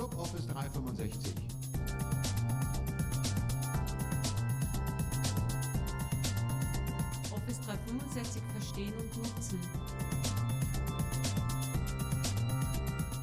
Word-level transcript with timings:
Club 0.00 0.18
Office 0.18 0.46
365. 0.46 1.34
Office 7.30 7.60
365 7.66 8.42
verstehen 8.54 8.94
und 8.94 9.16
nutzen. 9.18 9.60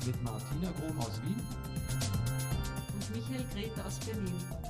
Mit 0.06 0.24
Martina 0.24 0.72
Grom 0.80 1.00
aus 1.00 1.20
Wien 1.24 1.42
Und 2.94 3.16
Michael 3.16 3.46
Grete 3.56 3.84
aus 3.84 3.98
Berlin. 3.98 4.67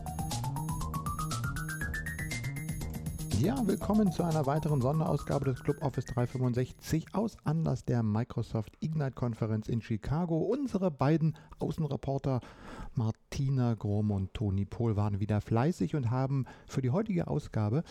Ja, 3.40 3.56
willkommen 3.68 4.12
zu 4.12 4.24
einer 4.24 4.48
weiteren 4.48 4.82
Sonderausgabe 4.82 5.46
des 5.46 5.62
Club 5.62 5.84
Office 5.84 6.06
365 6.06 7.14
aus 7.14 7.38
Anlass 7.44 7.86
der 7.86 8.02
Microsoft 8.02 8.73
Ignite 8.80 9.12
Konferenz 9.12 9.68
in 9.68 9.80
Chicago. 9.80 10.40
Unsere 10.40 10.90
beiden 10.90 11.38
Außenreporter 11.59 12.42
Martina 12.95 13.76
Grom 13.76 14.09
und 14.09 14.34
Toni 14.34 14.66
Pohl 14.66 14.95
waren 14.95 15.20
wieder 15.20 15.40
fleißig 15.40 15.95
und 15.95 16.09
haben 16.09 16.45
für 16.68 16.81
die 16.81 16.90
heutige 16.90 17.28
Ausgabe 17.28 17.84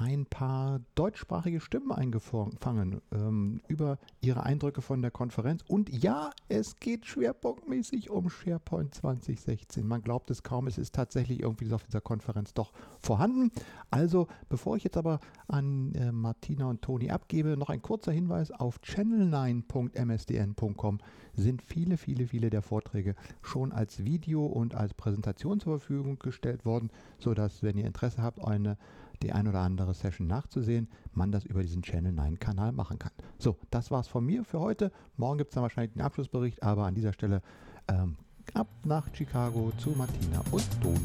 ein 0.00 0.24
paar 0.24 0.80
deutschsprachige 0.94 1.60
Stimmen 1.60 1.92
eingefangen 1.92 3.02
ähm, 3.12 3.60
über 3.68 3.98
ihre 4.22 4.44
Eindrücke 4.44 4.80
von 4.80 5.02
der 5.02 5.10
Konferenz. 5.10 5.62
Und 5.68 5.90
ja, 5.90 6.30
es 6.48 6.76
geht 6.76 7.04
schwerpunktmäßig 7.04 8.08
um 8.08 8.30
SharePoint 8.30 8.94
2016. 8.94 9.86
Man 9.86 10.00
glaubt 10.00 10.30
es 10.30 10.42
kaum, 10.42 10.68
es 10.68 10.78
ist 10.78 10.94
tatsächlich 10.94 11.40
irgendwie 11.40 11.70
auf 11.74 11.84
dieser 11.84 12.00
Konferenz 12.00 12.54
doch 12.54 12.72
vorhanden. 12.98 13.52
Also, 13.90 14.26
bevor 14.48 14.78
ich 14.78 14.84
jetzt 14.84 14.96
aber 14.96 15.20
an 15.48 15.94
äh, 15.94 16.12
Martina 16.12 16.70
und 16.70 16.80
Toni 16.80 17.10
abgebe, 17.10 17.58
noch 17.58 17.68
ein 17.68 17.82
kurzer 17.82 18.12
Hinweis 18.12 18.50
auf 18.50 18.78
channel9.msdn.com 18.78 20.98
sind 21.34 21.60
viele, 21.60 21.98
viele, 21.98 22.26
viele 22.26 22.48
der 22.48 22.62
Vorträge 22.62 23.16
schon 23.42 23.72
als 23.72 24.02
Video 24.02 24.46
und 24.46 24.74
als 24.74 24.94
Präsentation 24.94 25.60
zur 25.60 25.78
Verfügung 25.78 26.18
gestellt 26.18 26.64
worden, 26.64 26.88
sodass, 27.18 27.62
wenn 27.62 27.76
ihr 27.76 27.86
Interesse 27.86 28.22
habt, 28.22 28.42
eine 28.42 28.78
die 29.22 29.32
ein 29.32 29.46
oder 29.46 29.60
andere 29.60 29.92
Session 29.92 30.26
nachzusehen, 30.26 30.88
man 31.12 31.30
das 31.30 31.44
über 31.44 31.62
diesen 31.62 31.82
Channel 31.82 32.12
9 32.12 32.38
Kanal 32.38 32.72
machen 32.72 32.98
kann. 32.98 33.12
So, 33.38 33.58
das 33.70 33.90
war's 33.90 34.08
von 34.08 34.24
mir 34.24 34.44
für 34.44 34.60
heute. 34.60 34.90
Morgen 35.16 35.38
gibt 35.38 35.50
es 35.50 35.54
dann 35.54 35.62
wahrscheinlich 35.62 35.92
den 35.92 36.02
Abschlussbericht, 36.02 36.62
aber 36.62 36.86
an 36.86 36.94
dieser 36.94 37.12
Stelle 37.12 37.42
ähm, 37.88 38.16
ab 38.54 38.68
nach 38.84 39.14
Chicago 39.14 39.72
zu 39.76 39.90
Martina 39.90 40.42
und 40.50 40.64
Toni. 40.80 40.98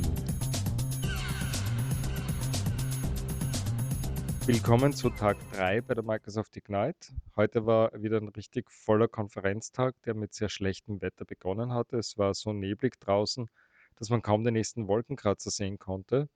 Willkommen 4.45 4.94
zu 4.94 5.09
Tag 5.09 5.38
3 5.53 5.81
bei 5.81 5.95
der 5.95 6.03
Microsoft 6.03 6.55
Ignite. 6.55 7.13
Heute 7.35 7.66
war 7.66 7.91
wieder 8.02 8.17
ein 8.17 8.29
richtig 8.29 8.72
voller 8.72 9.07
Konferenztag, 9.09 9.95
der 10.03 10.13
mit 10.13 10.33
sehr 10.33 10.50
schlechtem 10.50 11.02
Wetter 11.02 11.25
begonnen 11.25 11.73
hatte. 11.73 11.97
Es 11.97 12.17
war 12.17 12.33
so 12.33 12.53
neblig 12.53 12.97
draußen, 13.00 13.50
dass 13.97 14.09
man 14.09 14.22
kaum 14.22 14.44
den 14.44 14.53
nächsten 14.53 14.88
Wolkenkratzer 14.88 15.50
sehen 15.50 15.79
konnte. 15.79 16.29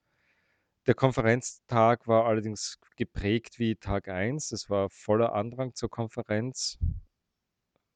Der 0.89 0.95
Konferenztag 0.95 2.07
war 2.07 2.25
allerdings 2.25 2.79
geprägt 2.95 3.59
wie 3.59 3.75
Tag 3.75 4.07
1. 4.07 4.51
Es 4.51 4.71
war 4.71 4.89
voller 4.89 5.33
Andrang 5.33 5.75
zur 5.75 5.91
Konferenz, 5.91 6.79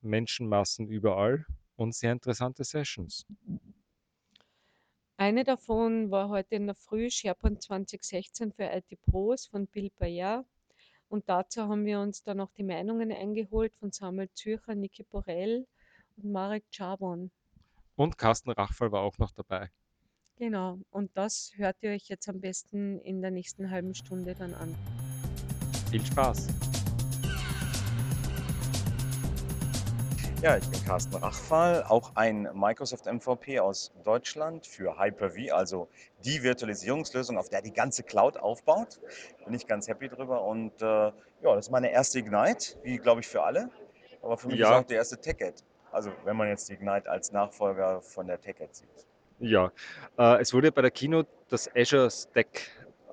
Menschenmassen 0.02 0.88
überall 0.88 1.48
und 1.76 1.96
sehr 1.96 2.12
interessante 2.12 2.64
Sessions. 2.64 3.26
Eine 5.18 5.44
davon 5.44 6.12
war 6.12 6.30
heute 6.30 6.54
in 6.54 6.68
der 6.68 6.76
Früh 6.76 7.10
SharePoint 7.10 7.64
2016 7.64 8.52
für 8.52 8.66
IT-Pros 8.66 9.48
von 9.48 9.66
Bill 9.66 9.90
Bayer. 9.98 10.46
Und 11.10 11.28
dazu 11.28 11.64
haben 11.64 11.86
wir 11.86 12.00
uns 12.00 12.22
dann 12.22 12.38
noch 12.38 12.52
die 12.52 12.62
Meinungen 12.62 13.12
eingeholt 13.12 13.74
von 13.74 13.92
Samuel 13.92 14.30
Zürcher, 14.36 14.76
Niki 14.76 15.02
Borell 15.02 15.66
und 16.18 16.32
Marek 16.32 16.70
Czarbon. 16.70 17.32
Und 17.96 18.20
Carsten 18.20 18.52
Rachfall 18.52 18.92
war 18.92 19.02
auch 19.02 19.18
noch 19.18 19.32
dabei. 19.32 19.72
Genau, 20.44 20.78
und 20.92 21.10
das 21.16 21.54
hört 21.56 21.78
ihr 21.80 21.92
euch 21.92 22.10
jetzt 22.10 22.28
am 22.28 22.42
besten 22.42 23.00
in 23.00 23.22
der 23.22 23.32
nächsten 23.32 23.72
halben 23.72 23.96
Stunde 23.96 24.36
dann 24.36 24.54
an. 24.56 24.76
Viel 25.90 26.06
Spaß! 26.06 26.50
Ja, 30.42 30.58
ich 30.58 30.68
bin 30.68 30.84
Carsten 30.84 31.16
Rachfall, 31.16 31.84
auch 31.84 32.12
ein 32.16 32.50
Microsoft 32.56 33.06
MVP 33.06 33.62
aus 33.62 33.94
Deutschland 34.04 34.68
für 34.68 35.00
Hyper-V, 35.00 35.56
also 35.56 35.88
die 36.26 36.44
Virtualisierungslösung, 36.44 37.38
auf 37.38 37.48
der 37.48 37.62
die 37.62 37.72
ganze 37.72 38.04
Cloud 38.04 38.36
aufbaut. 38.36 39.00
Bin 39.46 39.54
ich 39.54 39.66
ganz 39.66 39.88
happy 39.88 40.10
drüber 40.10 40.44
und 40.44 40.74
äh, 40.82 40.86
ja, 40.86 41.14
das 41.42 41.68
ist 41.68 41.72
meine 41.72 41.90
erste 41.90 42.20
Ignite, 42.20 42.78
wie 42.84 42.98
glaube 42.98 43.22
ich 43.22 43.30
für 43.30 43.44
alle, 43.44 43.70
aber 44.22 44.38
für 44.38 44.50
mich 44.50 44.60
Ja. 44.60 44.72
ist 44.72 44.84
auch 44.84 44.88
die 44.88 44.96
erste 44.96 45.22
TechEd. 45.22 45.64
Also 45.94 46.12
wenn 46.26 46.36
man 46.36 46.50
jetzt 46.50 46.68
die 46.68 46.74
Ignite 46.74 47.10
als 47.10 47.32
Nachfolger 47.32 48.02
von 48.02 48.28
der 48.28 48.42
TechEd 48.42 48.76
sieht. 48.76 49.08
Ja, 49.40 49.72
äh, 50.18 50.40
es 50.42 50.54
wurde 50.54 50.72
bei 50.72 50.82
der 50.82 50.92
Keynote 50.92 51.30
das 51.50 51.70
Azure 51.76 52.10
Stack, 52.10 52.62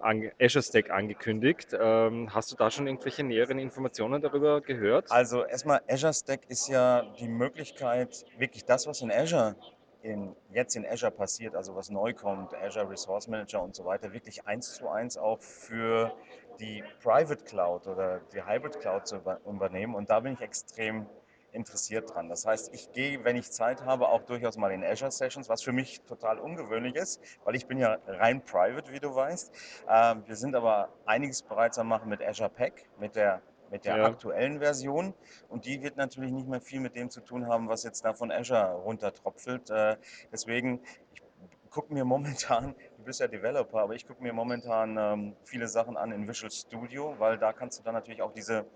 Azure 0.01 0.63
Stack 0.63 0.91
angekündigt. 0.91 1.77
Ähm, 1.79 2.33
hast 2.35 2.53
du 2.53 2.57
da 2.57 2.71
schon 2.71 2.87
irgendwelche 2.87 3.25
näheren 3.25 3.59
Informationen 3.59 4.23
darüber 4.23 4.61
gehört? 4.61 5.11
Also 5.11 5.45
erstmal, 5.45 5.81
Azure 5.89 6.15
Stack 6.15 6.41
ist 6.49 6.69
ja 6.69 7.03
die 7.19 7.29
Möglichkeit, 7.29 8.25
wirklich 8.39 8.65
das, 8.65 8.87
was 8.87 9.01
in 9.03 9.11
Azure 9.11 9.57
in, 10.03 10.35
jetzt 10.53 10.77
in 10.77 10.87
Azure 10.87 11.11
passiert, 11.11 11.55
also 11.55 11.77
was 11.77 11.91
neu 11.91 12.15
kommt, 12.15 12.55
Azure 12.55 12.89
Resource 12.89 13.29
Manager 13.29 13.63
und 13.63 13.75
so 13.75 13.85
weiter, 13.85 14.13
wirklich 14.13 14.47
eins 14.47 14.75
zu 14.75 14.89
eins 14.89 15.19
auch 15.19 15.41
für 15.43 16.13
die 16.59 16.83
Private 17.03 17.45
Cloud 17.45 17.87
oder 17.87 18.21
die 18.33 18.43
Hybrid 18.43 18.81
Cloud 18.81 19.07
zu 19.07 19.17
über- 19.17 19.41
übernehmen. 19.47 19.95
Und 19.95 20.09
da 20.11 20.21
bin 20.21 20.35
ich 20.35 20.41
extrem 20.41 21.07
interessiert 21.53 22.15
dran. 22.15 22.29
Das 22.29 22.47
heißt, 22.47 22.73
ich 22.75 22.91
gehe, 22.93 23.25
wenn 23.25 23.37
ich 23.37 23.51
Zeit 23.51 23.83
habe, 23.83 24.09
auch 24.09 24.23
durchaus 24.23 24.57
mal 24.57 24.73
in 24.73 24.85
Azure 24.85 25.11
Sessions, 25.11 25.49
was 25.49 25.63
für 25.63 25.73
mich 25.73 26.01
total 26.07 26.39
ungewöhnlich 26.39 26.95
ist, 26.97 27.21
weil 27.45 27.55
ich 27.57 27.67
bin 27.67 27.79
ja 27.79 27.99
rein 28.07 28.45
private, 28.45 28.93
wie 28.93 29.01
du 29.01 29.15
weißt. 29.15 29.53
Ähm, 29.89 30.25
wir 30.27 30.37
sind 30.37 30.55
aber 30.55 30.91
einiges 31.07 31.43
bereits 31.43 31.79
am 31.79 31.89
machen 31.89 32.09
mit 32.09 32.23
Azure 32.23 32.51
Pack, 32.51 32.85
mit 32.99 33.17
der 33.17 33.43
mit 33.71 33.85
der 33.85 33.97
Ja. 33.97 34.05
aktuellen 34.05 34.59
Version 34.59 35.15
und 35.49 35.65
die 35.65 35.81
wird 35.81 35.97
natürlich 35.97 36.33
nicht 36.33 36.49
mehr 36.49 36.61
viel 36.61 36.81
mit 36.81 36.97
dem 36.97 37.09
zu 37.09 37.21
tun 37.21 37.47
haben, 37.47 37.69
was 37.69 37.85
jetzt 37.85 38.05
da 38.05 38.15
von 38.15 38.33
Azure 38.33 38.73
runtertropfelt. 38.75 39.71
Äh, 39.71 39.97
deswegen, 40.33 40.83
ich 41.13 41.23
gucke 41.71 41.93
mir 41.95 42.05
momentan, 42.05 42.75
du 42.97 43.05
bist 43.05 43.21
ja 43.21 43.29
Developer, 43.29 43.79
aber 43.81 43.95
ich 43.95 44.07
gucke 44.07 44.23
mir 44.23 44.33
momentan 44.33 44.97
ähm, 44.99 45.37
viele 45.45 45.69
Sachen 45.69 45.97
an 45.97 46.13
in 46.13 46.27
Visual 46.29 46.51
Studio, 46.51 47.15
weil 47.19 47.39
da 47.39 47.53
kannst 47.53 47.79
du 47.79 47.83
dann 47.85 47.95
natürlich 47.95 48.23
auch 48.23 48.33
diese, 48.33 48.67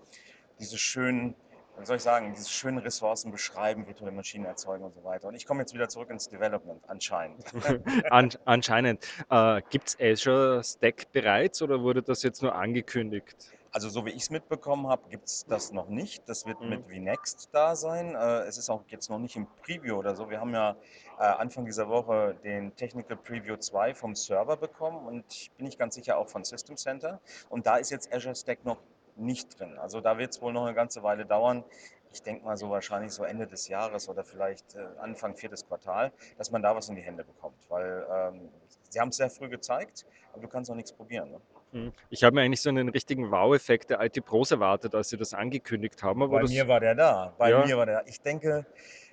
diese 0.59 0.77
schönen, 0.77 1.35
wie 1.77 1.85
soll 1.85 1.97
ich 1.97 2.03
sagen, 2.03 2.33
diese 2.35 2.49
schönen 2.49 2.77
Ressourcen 2.79 3.31
beschreiben, 3.31 3.87
virtuelle 3.87 4.11
Maschinen 4.11 4.45
erzeugen 4.45 4.83
und 4.83 4.93
so 4.93 5.03
weiter. 5.03 5.27
Und 5.27 5.35
ich 5.35 5.45
komme 5.45 5.61
jetzt 5.61 5.73
wieder 5.73 5.89
zurück 5.89 6.09
ins 6.09 6.29
Development, 6.29 6.81
anscheinend. 6.87 7.43
An 8.11 8.29
anscheinend. 8.45 9.05
Äh, 9.29 9.61
Gibt 9.69 9.89
es 9.89 9.97
Azure 9.99 10.63
Stack 10.63 11.11
bereits 11.11 11.61
oder 11.61 11.81
wurde 11.81 12.01
das 12.01 12.23
jetzt 12.23 12.41
nur 12.41 12.55
angekündigt? 12.55 13.35
Also 13.71 13.89
so 13.89 14.05
wie 14.05 14.11
ich 14.11 14.23
es 14.23 14.29
mitbekommen 14.29 14.87
habe, 14.87 15.01
gibt 15.09 15.25
es 15.25 15.45
das 15.47 15.73
noch 15.73 15.89
nicht. 15.89 16.23
Das 16.29 16.45
wird 16.45 16.61
Mhm. 16.61 16.69
mit 16.69 16.85
VNext 16.87 17.49
da 17.51 17.75
sein. 17.75 18.15
Äh, 18.15 18.43
es 18.43 18.57
ist 18.57 18.69
auch 18.69 18.83
jetzt 18.87 19.09
noch 19.09 19.19
nicht 19.19 19.35
im 19.35 19.47
Preview 19.63 19.97
oder 19.97 20.15
so. 20.15 20.29
Wir 20.29 20.39
haben 20.39 20.53
ja 20.53 20.77
äh, 21.19 21.23
Anfang 21.23 21.65
dieser 21.65 21.89
Woche 21.89 22.37
den 22.43 22.73
Technical 22.77 23.17
Preview 23.17 23.57
2 23.57 23.93
vom 23.93 24.15
Server 24.15 24.55
bekommen 24.55 25.05
und 25.05 25.25
ich 25.29 25.51
bin 25.57 25.65
nicht 25.65 25.77
ganz 25.77 25.95
sicher 25.95 26.17
auch 26.17 26.29
von 26.29 26.45
System 26.45 26.77
Center. 26.77 27.19
Und 27.49 27.67
da 27.67 27.75
ist 27.75 27.89
jetzt 27.89 28.13
Azure 28.13 28.33
Stack 28.35 28.63
noch 28.63 28.77
nicht 29.15 29.59
drin. 29.59 29.77
Also 29.77 30.01
da 30.01 30.17
wird 30.17 30.31
es 30.31 30.41
wohl 30.41 30.53
noch 30.53 30.65
eine 30.65 30.75
ganze 30.75 31.03
Weile 31.03 31.25
dauern. 31.25 31.63
Ich 32.11 32.23
denke 32.23 32.45
mal 32.45 32.55
so 32.55 32.69
wahrscheinlich 32.69 33.11
so 33.11 33.23
Ende 33.23 33.45
des 33.45 33.67
Jahres 33.67 34.07
oder 34.07 34.23
vielleicht 34.23 34.75
äh, 34.75 34.85
Anfang 34.99 35.35
viertes 35.35 35.67
Quartal, 35.67 36.11
dass 36.37 36.49
man 36.51 36.61
da 36.61 36.75
was 36.75 36.87
in 36.89 36.95
die 36.95 37.01
Hände 37.01 37.23
bekommt. 37.23 37.57
Weil 37.69 38.05
ähm, 38.09 38.49
sie 38.89 38.99
haben 38.99 39.09
es 39.09 39.17
sehr 39.17 39.29
früh 39.29 39.49
gezeigt, 39.49 40.05
aber 40.31 40.41
du 40.41 40.47
kannst 40.47 40.69
noch 40.69 40.75
nichts 40.77 40.93
probieren. 40.93 41.31
Ne? 41.31 41.41
Hm. 41.73 41.91
Ich 42.09 42.23
habe 42.23 42.35
mir 42.35 42.41
eigentlich 42.41 42.61
so 42.61 42.69
einen 42.69 42.87
richtigen 42.87 43.31
Wow-Effekt 43.31 43.89
der 43.89 44.01
IT-Pros 44.01 44.51
erwartet, 44.51 44.95
als 44.95 45.09
sie 45.09 45.17
das 45.17 45.33
angekündigt 45.33 46.01
haben. 46.03 46.23
Aber 46.23 46.37
Bei 46.37 46.41
das, 46.43 46.51
mir 46.51 46.67
war 46.67 46.79
der 46.79 46.95
da. 46.95 47.33
Bei 47.37 47.49
Ja. 47.49 47.65
mir 47.65 47.77
war 47.77 47.85
der 47.85 48.01
da. 48.01 48.05
Ich 48.05 48.21
denke, 48.21 48.65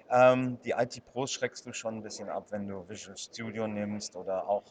ähm, 0.09 0.59
die 0.65 0.71
IT-Pros 0.71 1.33
schreckst 1.33 1.67
du 1.67 1.73
schon 1.73 1.97
ein 1.97 2.03
bisschen 2.03 2.29
ab, 2.29 2.47
wenn 2.51 2.69
du 2.69 2.89
Visual 2.89 3.17
Studio 3.17 3.67
nimmst 3.67 4.15
oder 4.15 4.47
auch 4.49 4.63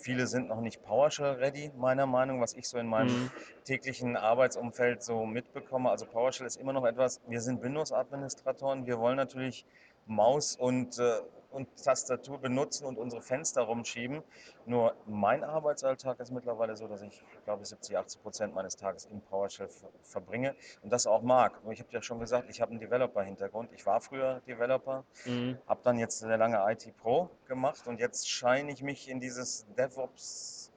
viele 0.00 0.26
sind 0.26 0.48
noch 0.48 0.60
nicht 0.60 0.82
PowerShell 0.82 1.34
ready, 1.34 1.70
meiner 1.76 2.06
Meinung, 2.06 2.40
was 2.40 2.54
ich 2.54 2.68
so 2.68 2.78
in 2.78 2.86
meinem 2.86 3.08
Mhm. 3.08 3.30
täglichen 3.64 4.16
Arbeitsumfeld 4.16 5.02
so 5.02 5.26
mitbekomme. 5.26 5.90
Also 5.90 6.06
PowerShell 6.06 6.46
ist 6.46 6.56
immer 6.56 6.72
noch 6.72 6.84
etwas, 6.84 7.20
wir 7.28 7.40
sind 7.40 7.62
Windows-Administratoren, 7.62 8.86
wir 8.86 8.98
wollen 8.98 9.16
natürlich 9.16 9.64
Maus 10.06 10.56
und, 10.56 10.98
äh, 10.98 11.20
und 11.50 11.68
Tastatur 11.82 12.38
benutzen 12.38 12.86
und 12.86 12.98
unsere 12.98 13.22
Fenster 13.22 13.62
rumschieben. 13.62 14.22
Nur 14.66 14.94
mein 15.06 15.42
Arbeitsalltag 15.44 16.20
ist 16.20 16.30
mittlerweile 16.30 16.76
so, 16.76 16.86
dass 16.86 17.02
ich, 17.02 17.22
glaube 17.44 17.64
70, 17.64 17.96
80 17.96 18.22
Prozent 18.22 18.54
meines 18.54 18.76
Tages 18.76 19.06
in 19.06 19.20
PowerShell 19.20 19.68
ver 19.68 19.88
verbringe 20.02 20.54
und 20.82 20.92
das 20.92 21.06
auch 21.06 21.22
mag. 21.22 21.62
Nur 21.64 21.72
ich 21.72 21.80
habe 21.80 21.90
ja 21.92 22.02
schon 22.02 22.20
gesagt, 22.20 22.48
ich 22.50 22.60
habe 22.60 22.70
einen 22.70 22.80
Developer-Hintergrund. 22.80 23.70
Ich 23.72 23.84
war 23.86 24.00
früher 24.00 24.40
Developer, 24.46 25.04
Mhm. 25.24 25.58
habe 25.66 25.80
dann 25.82 25.98
jetzt 25.98 26.18
sehr 26.20 26.36
lange 26.38 26.58
IT 26.70 26.92
Pro 26.98 27.30
gemacht 27.46 27.86
und 27.86 27.98
jetzt 28.00 28.28
scheine 28.28 28.70
ich 28.72 28.82
mich 28.82 29.08
in 29.08 29.20
dieses 29.20 29.66
DevOps 29.76 30.70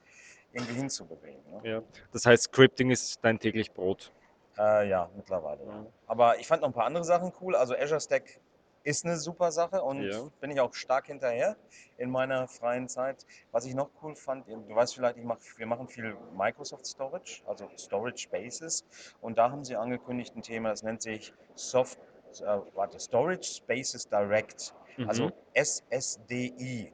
irgendwie 0.52 0.74
hinzubewegen. 0.74 1.42
Ne? 1.52 1.69
Ja. 1.69 1.81
Das 2.12 2.26
heißt, 2.26 2.44
Scripting 2.44 2.92
ist 2.92 3.19
dein 3.24 3.40
täglich 3.40 3.72
Brot. 3.72 4.12
Äh, 4.58 4.88
ja, 4.88 5.10
mittlerweile. 5.16 5.64
Ja. 5.66 5.72
Ja. 5.72 5.86
Aber 6.08 6.40
ich 6.40 6.48
fand 6.48 6.62
noch 6.62 6.69
ein 6.69 6.74
paar 6.74 6.86
andere 6.86 7.04
Sachen 7.04 7.31
cool. 7.42 7.56
Also 7.56 7.76
Azure 7.76 8.00
Stack 8.00 8.40
ist 8.83 9.06
eine 9.06 9.18
super 9.18 9.51
Sache 9.51 9.81
und 9.81 10.03
Ja. 10.03 10.30
bin 10.41 10.51
ich 10.51 10.59
auch 10.59 10.74
stark 10.74 11.07
hinterher 11.07 11.56
in 11.97 12.09
meiner 12.09 12.47
freien 12.47 12.89
Zeit. 12.89 13.25
Was 13.51 13.65
ich 13.65 13.75
noch 13.75 13.89
cool 14.01 14.15
fand, 14.15 14.47
du 14.47 14.75
weißt 14.75 14.95
vielleicht, 14.95 15.18
ich 15.18 15.24
mach, 15.24 15.38
wir 15.57 15.65
machen 15.68 15.88
viel 15.88 16.18
Microsoft 16.35 16.85
Storage, 16.85 17.41
also 17.45 17.69
Storage 17.77 18.18
Spaces. 18.18 18.85
Und 19.21 19.38
da 19.38 19.50
haben 19.51 19.63
sie 19.63 19.75
angekündigt 19.75 20.35
ein 20.35 20.41
Thema, 20.41 20.69
das 20.69 20.83
nennt 20.83 21.01
sich 21.01 21.33
Soft, 21.56 21.97
äh, 22.41 22.59
warte, 22.74 23.00
Storage 23.00 23.44
Spaces 23.44 24.07
Direct, 24.09 24.74
also 25.07 25.25
Mhm. 25.27 25.33
SSDI. 25.53 26.91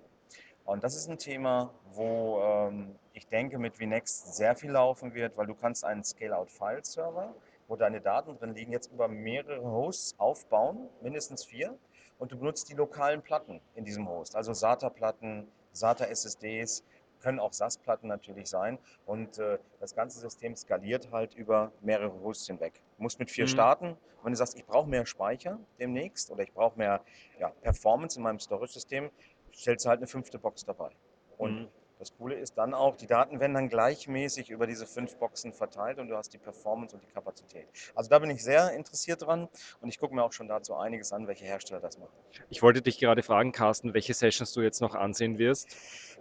Und 0.65 0.83
das 0.83 0.95
ist 0.95 1.09
ein 1.09 1.17
Thema, 1.17 1.73
wo 1.93 2.39
ähm, 2.43 2.99
ich 3.13 3.25
denke, 3.27 3.57
mit 3.57 3.77
VNext 3.77 4.35
sehr 4.35 4.55
viel 4.55 4.71
laufen 4.71 5.15
wird, 5.15 5.35
weil 5.35 5.47
du 5.47 5.55
kannst 5.55 5.83
einen 5.83 6.03
Scale-out-File-Server, 6.03 7.33
wo 7.69 7.75
deine 7.75 8.01
Daten 8.01 8.37
drin 8.37 8.53
liegen, 8.53 8.71
jetzt 8.73 8.91
über 8.91 9.07
mehrere 9.07 9.63
Hosts 9.63 10.15
aufbauen, 10.17 10.89
mindestens 11.01 11.45
vier, 11.45 11.77
und 12.17 12.31
du 12.33 12.37
benutzt 12.37 12.67
die 12.69 12.73
lokalen 12.73 13.21
Platten 13.21 13.61
in 13.75 13.85
diesem 13.85 14.09
Host, 14.09 14.35
also 14.35 14.53
SATA-Platten, 14.53 15.47
SATA-SSDs, 15.71 16.83
können 17.21 17.39
auch 17.39 17.53
SAS-Platten 17.53 18.07
natürlich 18.07 18.47
sein. 18.47 18.79
Und 19.05 19.39
äh, 19.39 19.59
das 19.79 19.93
ganze 19.93 20.19
System 20.19 20.55
skaliert 20.55 21.11
halt 21.11 21.35
über 21.35 21.71
mehrere 21.81 22.13
Hosts 22.21 22.47
hinweg. 22.47 22.81
Du 22.97 23.03
musst 23.03 23.19
mit 23.19 23.29
vier 23.29 23.45
Mhm. 23.45 23.49
starten. 23.49 23.97
Wenn 24.23 24.31
du 24.33 24.37
sagst, 24.37 24.55
ich 24.55 24.65
brauche 24.65 24.89
mehr 24.89 25.05
Speicher 25.05 25.59
demnächst 25.79 26.31
oder 26.31 26.43
ich 26.43 26.53
brauche 26.53 26.77
mehr 26.77 27.01
ja, 27.39 27.49
Performance 27.61 28.17
in 28.17 28.23
meinem 28.23 28.39
Storage-System, 28.39 29.09
stellst 29.53 29.85
du 29.85 29.89
halt 29.89 29.99
eine 29.99 30.07
fünfte 30.07 30.39
Box 30.39 30.63
dabei. 30.63 30.91
Und 31.37 31.59
Mhm. 31.59 31.67
Das 31.99 32.15
Coole 32.17 32.35
ist 32.35 32.57
dann 32.57 32.73
auch, 32.73 32.95
die 32.95 33.07
Daten 33.07 33.41
werden 33.41 33.53
dann 33.53 33.67
gleichmäßig 33.67 34.49
über 34.49 34.65
diese 34.65 34.87
fünf 34.87 35.17
Boxen 35.17 35.51
verteilt 35.51 35.99
und 35.99 36.07
du 36.07 36.15
hast 36.15 36.33
die 36.33 36.37
Performance 36.37 36.95
und 36.95 37.03
die 37.03 37.11
Kapazität. 37.11 37.67
Also 37.93 38.09
da 38.09 38.19
bin 38.19 38.29
ich 38.29 38.41
sehr 38.41 38.71
interessiert 38.71 39.21
dran 39.21 39.49
und 39.81 39.89
ich 39.89 39.99
gucke 39.99 40.15
mir 40.15 40.23
auch 40.23 40.31
schon 40.31 40.47
dazu 40.47 40.75
einiges 40.75 41.11
an, 41.11 41.27
welche 41.27 41.43
Hersteller 41.43 41.81
das 41.81 41.97
machen. 41.97 42.13
Ich 42.49 42.61
wollte 42.63 42.81
dich 42.81 42.99
gerade 42.99 43.21
fragen, 43.21 43.51
Carsten, 43.51 43.93
welche 43.93 44.13
Sessions 44.13 44.53
du 44.53 44.61
jetzt 44.61 44.79
noch 44.79 44.95
ansehen 44.95 45.37
wirst. 45.37 45.67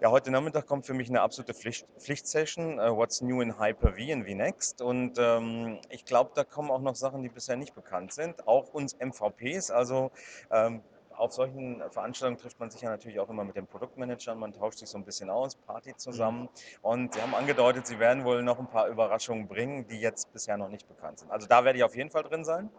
Ja, 0.01 0.11
heute 0.11 0.33
Nachmittag 0.33 0.67
kommt 0.67 0.85
für 0.85 0.95
mich 0.95 1.09
eine 1.09 1.21
absolute 1.21 1.55
Pflicht, 1.55 1.87
Pflichtsession, 1.99 2.81
äh, 2.81 2.91
What's 2.91 3.21
New 3.21 3.41
in 3.41 3.59
Hyper-V 3.61 3.97
in 3.99 4.25
VNext. 4.25 4.83
Und 4.83 5.17
ähm, 5.19 5.79
ich 5.91 6.05
glaube, 6.05 6.33
da 6.35 6.43
kommen 6.43 6.71
auch 6.71 6.81
noch 6.81 6.97
Sachen, 6.97 7.23
die 7.23 7.29
bisher 7.29 7.57
nicht 7.57 7.75
bekannt 7.75 8.13
sind. 8.13 8.47
Auch 8.49 8.73
uns 8.75 8.97
MVPs, 9.01 9.71
also 9.71 10.11
ähm, 10.51 10.83
auf 11.19 11.33
solchen 11.33 11.83
Veranstaltungen 11.91 12.39
trifft 12.39 12.61
man 12.61 12.71
sich 12.71 12.81
ja 12.83 12.91
natürlich 12.91 13.19
auch 13.21 13.29
immer 13.29 13.45
mit 13.45 13.57
den 13.57 13.67
Produktmanagern, 13.67 14.39
man 14.39 14.53
tauscht 14.53 14.79
sich 14.79 14.89
so 14.89 14.99
ein 14.99 15.05
bisschen 15.05 15.31
aus, 15.31 15.57
Party 15.57 15.97
zusammen. 15.97 16.49
Und 16.83 17.15
sie 17.15 17.23
haben 17.23 17.35
angedeutet, 17.35 17.87
sie 17.87 17.99
werden 17.99 18.25
wohl 18.25 18.43
noch 18.43 18.59
ein 18.59 18.69
paar 18.69 18.89
Überraschungen 18.89 19.49
bringen, 19.49 19.87
die 19.89 20.01
jetzt 20.01 20.33
bisher 20.33 20.57
noch 20.57 20.69
nicht 20.69 20.89
bekannt 20.89 21.19
sind. 21.19 21.31
Also 21.31 21.47
da 21.47 21.65
werde 21.65 21.79
ich 21.79 21.85
auf 21.85 21.97
jeden 21.97 22.11
Fall 22.11 22.23
drin 22.23 22.45
sein. 22.45 22.71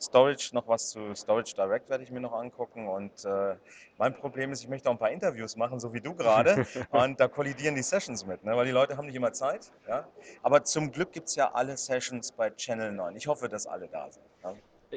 Storage, 0.00 0.50
noch 0.52 0.66
was 0.68 0.90
zu 0.90 1.14
Storage 1.14 1.54
Direct 1.54 1.88
werde 1.88 2.04
ich 2.04 2.10
mir 2.10 2.20
noch 2.20 2.32
angucken. 2.32 2.88
Und 2.88 3.24
äh, 3.24 3.56
mein 3.98 4.14
Problem 4.14 4.52
ist, 4.52 4.62
ich 4.62 4.68
möchte 4.68 4.88
auch 4.88 4.94
ein 4.94 4.98
paar 4.98 5.10
Interviews 5.10 5.56
machen, 5.56 5.78
so 5.78 5.92
wie 5.94 6.00
du 6.00 6.14
gerade. 6.14 6.66
und 6.90 7.20
da 7.20 7.28
kollidieren 7.28 7.74
die 7.74 7.82
Sessions 7.82 8.26
mit, 8.26 8.44
ne? 8.44 8.56
weil 8.56 8.66
die 8.66 8.72
Leute 8.72 8.96
haben 8.96 9.06
nicht 9.06 9.14
immer 9.14 9.32
Zeit. 9.32 9.72
Ja? 9.88 10.08
Aber 10.42 10.64
zum 10.64 10.90
Glück 10.90 11.12
gibt 11.12 11.28
es 11.28 11.36
ja 11.36 11.52
alle 11.52 11.76
Sessions 11.76 12.32
bei 12.32 12.50
Channel 12.50 12.92
9. 12.92 13.16
Ich 13.16 13.28
hoffe, 13.28 13.48
dass 13.48 13.66
alle 13.66 13.88
da 13.88 14.10
sind. 14.10 14.24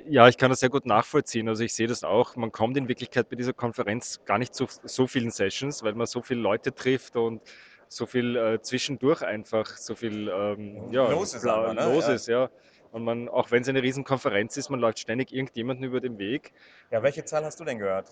Ja? 0.07 0.27
Ich 0.27 0.37
kann 0.37 0.49
das 0.49 0.59
sehr 0.59 0.69
gut 0.69 0.85
nachvollziehen. 0.85 1.47
Also 1.49 1.63
ich 1.63 1.73
sehe 1.73 1.87
das 1.87 2.03
auch. 2.03 2.35
Man 2.35 2.51
kommt 2.51 2.77
in 2.77 2.87
Wirklichkeit 2.87 3.29
bei 3.29 3.35
dieser 3.35 3.53
Konferenz 3.53 4.21
gar 4.25 4.37
nicht 4.37 4.53
zu 4.53 4.67
so 4.83 5.07
vielen 5.07 5.31
Sessions, 5.31 5.83
weil 5.83 5.93
man 5.93 6.07
so 6.07 6.21
viele 6.21 6.41
Leute 6.41 6.73
trifft 6.73 7.15
und 7.15 7.41
so 7.89 8.05
viel 8.05 8.35
äh, 8.35 8.61
zwischendurch 8.61 9.21
einfach 9.23 9.65
so 9.77 9.95
viel 9.95 10.27
ähm, 10.27 10.91
ja, 10.91 11.09
Los 11.09 11.33
ist 11.33 11.45
einfach, 11.45 11.73
ne? 11.73 11.93
los 11.93 12.07
Ja. 12.07 12.13
ist, 12.13 12.27
ja. 12.27 12.49
Und 12.91 13.03
man, 13.03 13.27
auch 13.29 13.51
wenn 13.51 13.61
es 13.63 13.69
eine 13.69 13.83
Riesenkonferenz 13.83 14.55
ist, 14.57 14.69
man 14.69 14.79
läuft 14.79 14.99
ständig 14.99 15.33
irgendjemanden 15.33 15.85
über 15.85 15.99
den 15.99 16.17
Weg. 16.17 16.53
ja, 16.89 17.03
welche 17.03 17.25
Zahl 17.25 17.43
hast 17.43 17.59
du 17.59 17.65
denn 17.65 17.79
gehört? 17.79 18.07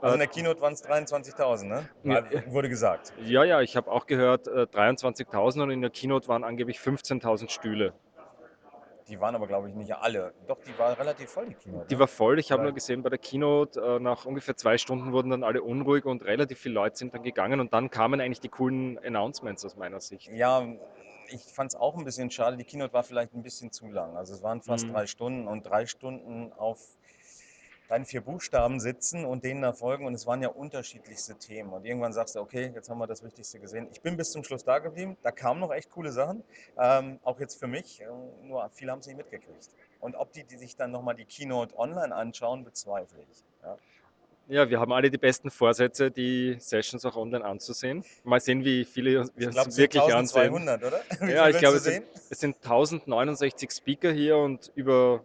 Also 0.00 0.14
in 0.14 0.20
Äh, 0.20 0.24
der 0.24 0.26
Keynote 0.28 0.60
waren 0.60 0.72
es 0.72 0.84
23.000, 0.84 1.64
ne? 1.64 1.88
Ja. 2.04 2.18
Äh, 2.18 2.42
Wurde 2.46 2.68
gesagt. 2.68 3.12
Ja, 3.22 3.44
ja, 3.44 3.60
ich 3.60 3.76
habe 3.76 3.90
auch 3.90 4.06
gehört, 4.06 4.46
äh, 4.46 4.66
23.000 4.66 5.62
und 5.62 5.70
in 5.70 5.80
der 5.80 5.90
Keynote 5.90 6.28
waren 6.28 6.44
angeblich 6.44 6.78
15.000 6.78 7.50
Stühle. 7.50 7.92
Die 9.10 9.20
waren 9.20 9.34
aber, 9.34 9.48
glaube 9.48 9.68
ich, 9.68 9.74
nicht 9.74 9.92
alle. 9.92 10.32
Doch, 10.46 10.58
die 10.64 10.78
war 10.78 10.96
relativ 10.96 11.30
voll, 11.30 11.46
die 11.46 11.54
Keynote. 11.54 11.88
Die 11.88 11.94
ne? 11.94 12.00
war 12.00 12.06
voll. 12.06 12.38
Ich 12.38 12.52
habe 12.52 12.62
nur 12.62 12.72
gesehen, 12.72 13.02
bei 13.02 13.10
der 13.10 13.18
Keynote, 13.18 13.80
äh, 13.80 13.98
nach 13.98 14.24
ungefähr 14.24 14.56
zwei 14.56 14.78
Stunden 14.78 15.12
wurden 15.12 15.30
dann 15.30 15.42
alle 15.42 15.62
unruhig 15.62 16.04
und 16.04 16.24
relativ 16.24 16.60
viele 16.60 16.76
Leute 16.76 16.96
sind 16.96 17.12
dann 17.12 17.24
gegangen 17.24 17.58
und 17.58 17.72
dann 17.72 17.90
kamen 17.90 18.20
eigentlich 18.20 18.38
die 18.40 18.48
coolen 18.48 18.98
Announcements 19.04 19.64
aus 19.64 19.74
meiner 19.74 20.00
Sicht. 20.00 20.28
Ja, 20.28 20.64
ich 21.28 21.42
fand 21.42 21.72
es 21.72 21.78
auch 21.78 21.96
ein 21.96 22.04
bisschen 22.04 22.30
schade. 22.30 22.56
Die 22.56 22.64
Keynote 22.64 22.92
war 22.92 23.02
vielleicht 23.02 23.34
ein 23.34 23.42
bisschen 23.42 23.72
zu 23.72 23.88
lang. 23.88 24.16
Also 24.16 24.32
es 24.32 24.44
waren 24.44 24.62
fast 24.62 24.86
Mhm. 24.86 24.92
drei 24.92 25.06
Stunden 25.08 25.48
und 25.48 25.64
drei 25.64 25.86
Stunden 25.86 26.52
auf 26.52 26.78
deinen 27.90 28.04
vier 28.04 28.20
Buchstaben 28.20 28.78
sitzen 28.78 29.24
und 29.24 29.42
denen 29.44 29.62
da 29.62 29.72
folgen. 29.72 30.06
Und 30.06 30.14
es 30.14 30.24
waren 30.26 30.40
ja 30.40 30.48
unterschiedlichste 30.48 31.34
Themen. 31.34 31.72
Und 31.72 31.84
irgendwann 31.84 32.12
sagst 32.12 32.36
du, 32.36 32.40
okay, 32.40 32.70
jetzt 32.72 32.88
haben 32.88 32.98
wir 32.98 33.08
das 33.08 33.24
Wichtigste 33.24 33.58
gesehen. 33.58 33.88
Ich 33.90 34.00
bin 34.00 34.16
bis 34.16 34.30
zum 34.30 34.44
Schluss 34.44 34.64
da 34.64 34.78
geblieben. 34.78 35.16
Da 35.22 35.32
kamen 35.32 35.58
noch 35.58 35.72
echt 35.72 35.90
coole 35.90 36.12
Sachen. 36.12 36.44
Ähm, 36.78 37.18
auch 37.24 37.40
jetzt 37.40 37.58
für 37.58 37.66
mich. 37.66 38.00
Äh, 38.00 38.06
Nur 38.46 38.70
viele 38.72 38.92
haben 38.92 39.00
es 39.00 39.08
nicht 39.08 39.16
mitgekriegt. 39.16 39.70
Und 39.98 40.14
ob 40.14 40.32
die, 40.32 40.44
die 40.44 40.56
sich 40.56 40.76
dann 40.76 40.92
nochmal 40.92 41.16
die 41.16 41.24
Keynote 41.24 41.76
online 41.76 42.14
anschauen, 42.14 42.64
bezweifle 42.64 43.18
ich. 43.30 43.44
Ja. 43.64 43.76
Ja, 44.48 44.68
wir 44.68 44.80
haben 44.80 44.92
alle 44.92 45.10
die 45.10 45.18
besten 45.18 45.50
Vorsätze, 45.50 46.10
die 46.10 46.56
Sessions 46.58 47.04
auch 47.04 47.16
online 47.16 47.44
anzusehen. 47.44 48.04
Mal 48.24 48.40
sehen, 48.40 48.64
wie 48.64 48.84
viele 48.84 49.10
wir 49.10 49.22
Ich 49.36 49.46
uns 49.46 49.56
es 49.56 49.74
sind 49.74 49.76
wirklich 49.76 50.02
ansehen. 50.02 50.54
1200, 50.54 50.84
oder? 50.84 51.00
Wie 51.20 51.32
Ja, 51.32 51.48
ich 51.48 51.58
glaube, 51.58 51.76
es 51.76 51.84
sind, 51.84 52.04
es 52.30 52.40
sind 52.40 52.56
1069 52.56 53.70
Speaker 53.70 54.10
hier 54.10 54.38
und 54.38 54.72
über 54.74 55.22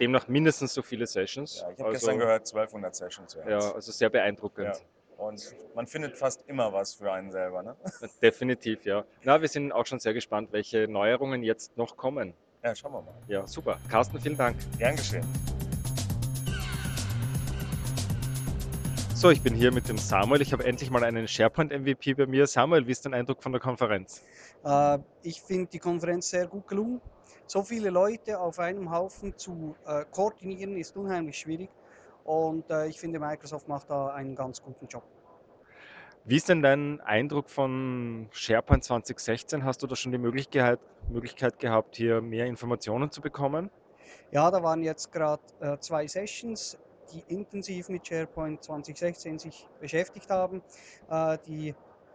demnach 0.00 0.28
mindestens 0.28 0.74
so 0.74 0.82
viele 0.82 1.06
Sessions. 1.06 1.60
Ja, 1.60 1.70
ich 1.70 1.78
habe 1.78 1.88
also, 1.88 1.92
gestern 1.92 2.18
gehört, 2.18 2.46
1200 2.46 2.94
Sessions 2.94 3.38
Ja, 3.46 3.58
also 3.58 3.92
sehr 3.92 4.10
beeindruckend. 4.10 4.66
Ja. 4.66 4.74
Und 5.16 5.54
man 5.74 5.86
findet 5.86 6.16
fast 6.16 6.42
immer 6.48 6.72
was 6.72 6.94
für 6.94 7.12
einen 7.12 7.30
selber. 7.30 7.62
Ne? 7.62 7.76
Definitiv, 8.22 8.84
ja. 8.84 9.04
Na, 9.22 9.40
wir 9.40 9.48
sind 9.48 9.72
auch 9.72 9.86
schon 9.86 10.00
sehr 10.00 10.12
gespannt, 10.12 10.52
welche 10.52 10.88
Neuerungen 10.88 11.42
jetzt 11.42 11.76
noch 11.76 11.96
kommen. 11.96 12.34
Ja, 12.64 12.74
schauen 12.74 12.92
wir 12.92 13.02
mal. 13.02 13.14
Ja, 13.28 13.46
super. 13.46 13.78
Carsten, 13.90 14.20
vielen 14.20 14.36
Dank. 14.36 14.56
Gern 14.78 14.96
geschehen. 14.96 15.24
So, 19.14 19.30
ich 19.30 19.40
bin 19.40 19.54
hier 19.54 19.72
mit 19.72 19.88
dem 19.88 19.96
Samuel. 19.96 20.42
Ich 20.42 20.52
habe 20.52 20.64
endlich 20.64 20.90
mal 20.90 21.02
einen 21.04 21.26
SharePoint-MVP 21.26 22.14
bei 22.14 22.26
mir. 22.26 22.46
Samuel, 22.46 22.86
wie 22.86 22.90
ist 22.90 23.06
dein 23.06 23.14
Eindruck 23.14 23.42
von 23.42 23.52
der 23.52 23.60
Konferenz? 23.60 24.22
Äh, 24.64 24.98
ich 25.22 25.40
finde 25.40 25.70
die 25.72 25.78
Konferenz 25.78 26.28
sehr 26.28 26.46
gut 26.46 26.66
gelungen. 26.68 27.00
So 27.46 27.62
viele 27.62 27.90
Leute 27.90 28.40
auf 28.40 28.58
einem 28.58 28.90
Haufen 28.90 29.36
zu 29.36 29.76
äh, 29.86 30.04
koordinieren 30.10 30.76
ist 30.76 30.96
unheimlich 30.96 31.38
schwierig 31.38 31.70
und 32.24 32.70
äh, 32.70 32.86
ich 32.88 32.98
finde 32.98 33.18
Microsoft 33.18 33.68
macht 33.68 33.90
da 33.90 34.08
einen 34.08 34.34
ganz 34.34 34.62
guten 34.62 34.86
Job. 34.86 35.04
Wie 36.24 36.36
ist 36.36 36.48
denn 36.48 36.62
dein 36.62 37.02
Eindruck 37.02 37.50
von 37.50 38.28
SharePoint 38.32 38.82
2016? 38.82 39.62
Hast 39.62 39.82
du 39.82 39.86
da 39.86 39.94
schon 39.94 40.10
die 40.10 40.16
Möglichkeit, 40.18 40.80
Möglichkeit 41.10 41.58
gehabt, 41.58 41.96
hier 41.96 42.22
mehr 42.22 42.46
Informationen 42.46 43.10
zu 43.10 43.20
bekommen? 43.20 43.70
Ja, 44.30 44.50
da 44.50 44.62
waren 44.62 44.82
jetzt 44.82 45.12
gerade 45.12 45.42
äh, 45.60 45.76
zwei 45.80 46.06
Sessions, 46.06 46.78
die 47.12 47.22
intensiv 47.28 47.90
mit 47.90 48.06
SharePoint 48.06 48.64
2016 48.64 49.38
sich 49.38 49.68
beschäftigt 49.80 50.30
haben. 50.30 50.62
Äh, 51.10 51.36
die 51.46 51.74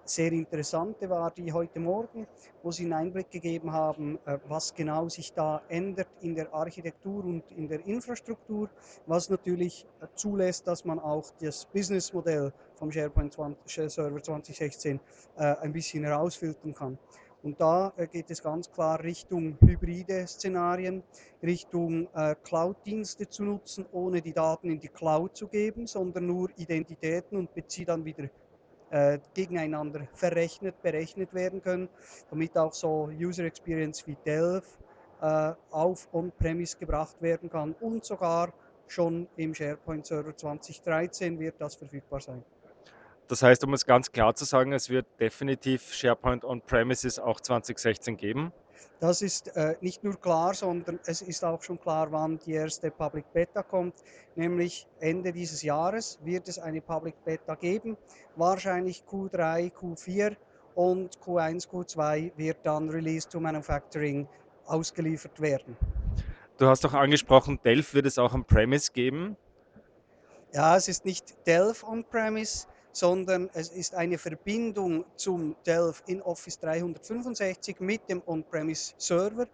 sehr 0.10 0.32
interessante 0.32 1.10
war 1.10 1.30
die 1.30 1.54
heute 1.54 1.80
Morgen, 1.80 2.26
wo 2.64 2.72
sie 2.72 2.84
einen 2.84 2.94
Einblick 2.94 3.30
gegeben 3.30 3.72
haben, 3.72 4.18
äh, 4.26 4.40
was 4.48 4.74
genau 4.74 5.08
sich 5.08 5.34
da 5.34 5.62
ändert 5.70 6.08
in 6.22 6.34
der 6.34 6.52
Architektur 6.54 7.24
und 7.24 7.44
in 7.52 7.68
der 7.68 7.86
Infrastruktur, 7.86 8.70
was 9.06 9.30
natürlich 9.30 9.86
äh, 10.02 10.08
zulässt, 10.16 10.68
dass 10.68 10.84
man 10.84 11.00
auch 11.00 11.26
das 11.40 11.66
Businessmodell 11.66 12.52
vom 12.74 12.92
SharePoint 12.92 13.34
20, 13.34 13.92
Server 13.92 14.22
2016 14.22 15.00
äh, 15.38 15.56
ein 15.58 15.74
bisschen 15.74 16.04
herausfiltern 16.04 16.74
kann. 16.74 16.98
Und 17.44 17.62
da 17.62 17.94
geht 18.12 18.30
es 18.32 18.44
ganz 18.44 18.70
klar 18.70 19.02
Richtung 19.02 19.58
hybride 19.62 20.28
Szenarien, 20.28 21.04
Richtung 21.42 22.10
Cloud-Dienste 22.44 23.30
zu 23.30 23.46
nutzen, 23.46 23.86
ohne 23.94 24.22
die 24.22 24.34
Daten 24.34 24.70
in 24.70 24.82
die 24.82 24.90
Cloud 24.90 25.38
zu 25.38 25.48
geben, 25.48 25.88
sondern 25.88 26.26
nur 26.26 26.50
Identitäten 26.58 27.38
und 27.38 27.54
bezieht 27.54 27.88
dann 27.88 28.04
wieder 28.04 28.30
äh, 28.92 29.20
gegeneinander 29.34 30.08
verrechnet, 30.14 30.82
berechnet 30.82 31.34
werden 31.34 31.62
können, 31.62 31.90
damit 32.30 32.58
auch 32.58 32.74
so 32.74 33.10
User 33.20 33.46
Experience 33.46 34.06
wie 34.08 34.18
Delph 34.26 34.78
äh, 35.22 35.54
auf 35.72 36.08
On-Premise 36.14 36.78
gebracht 36.78 37.22
werden 37.22 37.50
kann 37.50 37.74
und 37.80 38.06
sogar 38.06 38.54
schon 38.88 39.28
im 39.36 39.54
SharePoint 39.54 40.06
Server 40.06 40.36
2013 40.36 41.40
wird 41.40 41.56
das 41.60 41.76
verfügbar 41.76 42.20
sein. 42.20 42.44
Das 43.28 43.44
heißt, 43.44 43.64
um 43.64 43.74
es 43.74 43.86
ganz 43.86 44.12
klar 44.12 44.34
zu 44.34 44.44
sagen, 44.46 44.74
es 44.74 44.90
wird 44.90 45.06
definitiv 45.20 45.94
SharePoint 45.94 46.44
On-Premises 46.44 47.20
auch 47.20 47.40
2016 47.40 48.18
geben. 48.18 48.52
Das 49.00 49.22
ist 49.22 49.56
äh, 49.56 49.76
nicht 49.82 50.04
nur 50.04 50.20
klar, 50.20 50.54
sondern 50.54 51.00
es 51.06 51.22
ist 51.22 51.44
auch 51.46 51.62
schon 51.62 51.80
klar, 51.80 52.12
wann 52.12 52.38
die 52.40 52.54
erste 52.54 52.92
Public 52.92 53.32
Beta 53.32 53.64
kommt, 53.64 53.96
nämlich 54.36 54.88
Ende 55.00 55.32
dieses 55.32 55.62
Jahres 55.62 56.20
wird 56.24 56.48
es 56.50 56.60
eine 56.60 56.82
Public 56.82 57.16
Beta 57.24 57.56
geben, 57.56 57.98
wahrscheinlich 58.36 59.04
Q3, 59.10 59.72
Q4 59.72 60.36
und 60.76 61.18
Q1, 61.20 61.68
Q2 61.70 62.32
wird 62.36 62.58
dann 62.64 62.90
Release 62.90 63.28
to 63.28 63.40
Manufacturing 63.40 64.28
ausgeliefert 64.66 65.40
werden. 65.40 65.78
Du 66.58 66.68
hast 66.68 66.86
auch 66.86 66.94
angesprochen, 66.94 67.60
Delph 67.64 67.94
wird 67.94 68.06
es 68.06 68.18
auch 68.18 68.34
on-premise 68.34 68.92
geben. 68.92 69.38
Ja, 70.54 70.76
es 70.76 70.90
ist 70.90 71.06
nicht 71.06 71.48
Delph 71.48 71.84
on-premise, 71.84 72.68
sondern 72.92 73.50
es 73.54 73.70
ist 73.70 73.96
eine 73.96 74.18
Verbindung 74.18 75.06
zum 75.16 75.56
Delph 75.66 76.04
in 76.08 76.22
Office 76.22 76.60
365 76.60 77.80
mit 77.80 78.10
dem 78.10 78.22
On-premise 78.26 78.94
Server. 78.98 79.48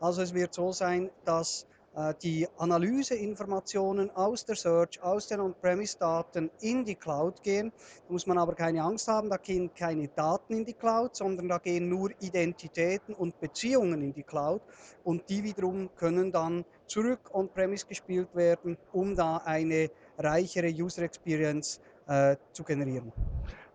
Also 0.00 0.22
es 0.22 0.34
wird 0.34 0.54
so 0.54 0.72
sein, 0.72 1.10
dass 1.24 1.66
äh, 1.94 2.14
die 2.22 2.48
Analyseinformationen 2.56 4.10
aus 4.12 4.46
der 4.46 4.56
Search, 4.56 5.02
aus 5.02 5.26
den 5.26 5.40
On-Premise-Daten 5.40 6.50
in 6.60 6.84
die 6.84 6.94
Cloud 6.94 7.42
gehen. 7.42 7.70
Da 8.06 8.12
muss 8.12 8.26
man 8.26 8.38
aber 8.38 8.54
keine 8.54 8.82
Angst 8.82 9.08
haben, 9.08 9.28
da 9.28 9.36
gehen 9.36 9.70
keine 9.74 10.08
Daten 10.08 10.54
in 10.54 10.64
die 10.64 10.72
Cloud, 10.72 11.14
sondern 11.14 11.48
da 11.48 11.58
gehen 11.58 11.88
nur 11.88 12.10
Identitäten 12.20 13.14
und 13.14 13.38
Beziehungen 13.40 14.00
in 14.02 14.14
die 14.14 14.22
Cloud 14.22 14.62
und 15.04 15.28
die 15.28 15.44
wiederum 15.44 15.90
können 15.96 16.32
dann 16.32 16.64
zurück 16.86 17.30
On-Premise 17.34 17.86
gespielt 17.86 18.34
werden, 18.34 18.78
um 18.92 19.14
da 19.14 19.38
eine 19.38 19.90
reichere 20.16 20.68
User 20.68 21.02
Experience 21.02 21.80
äh, 22.06 22.36
zu 22.52 22.64
generieren. 22.64 23.12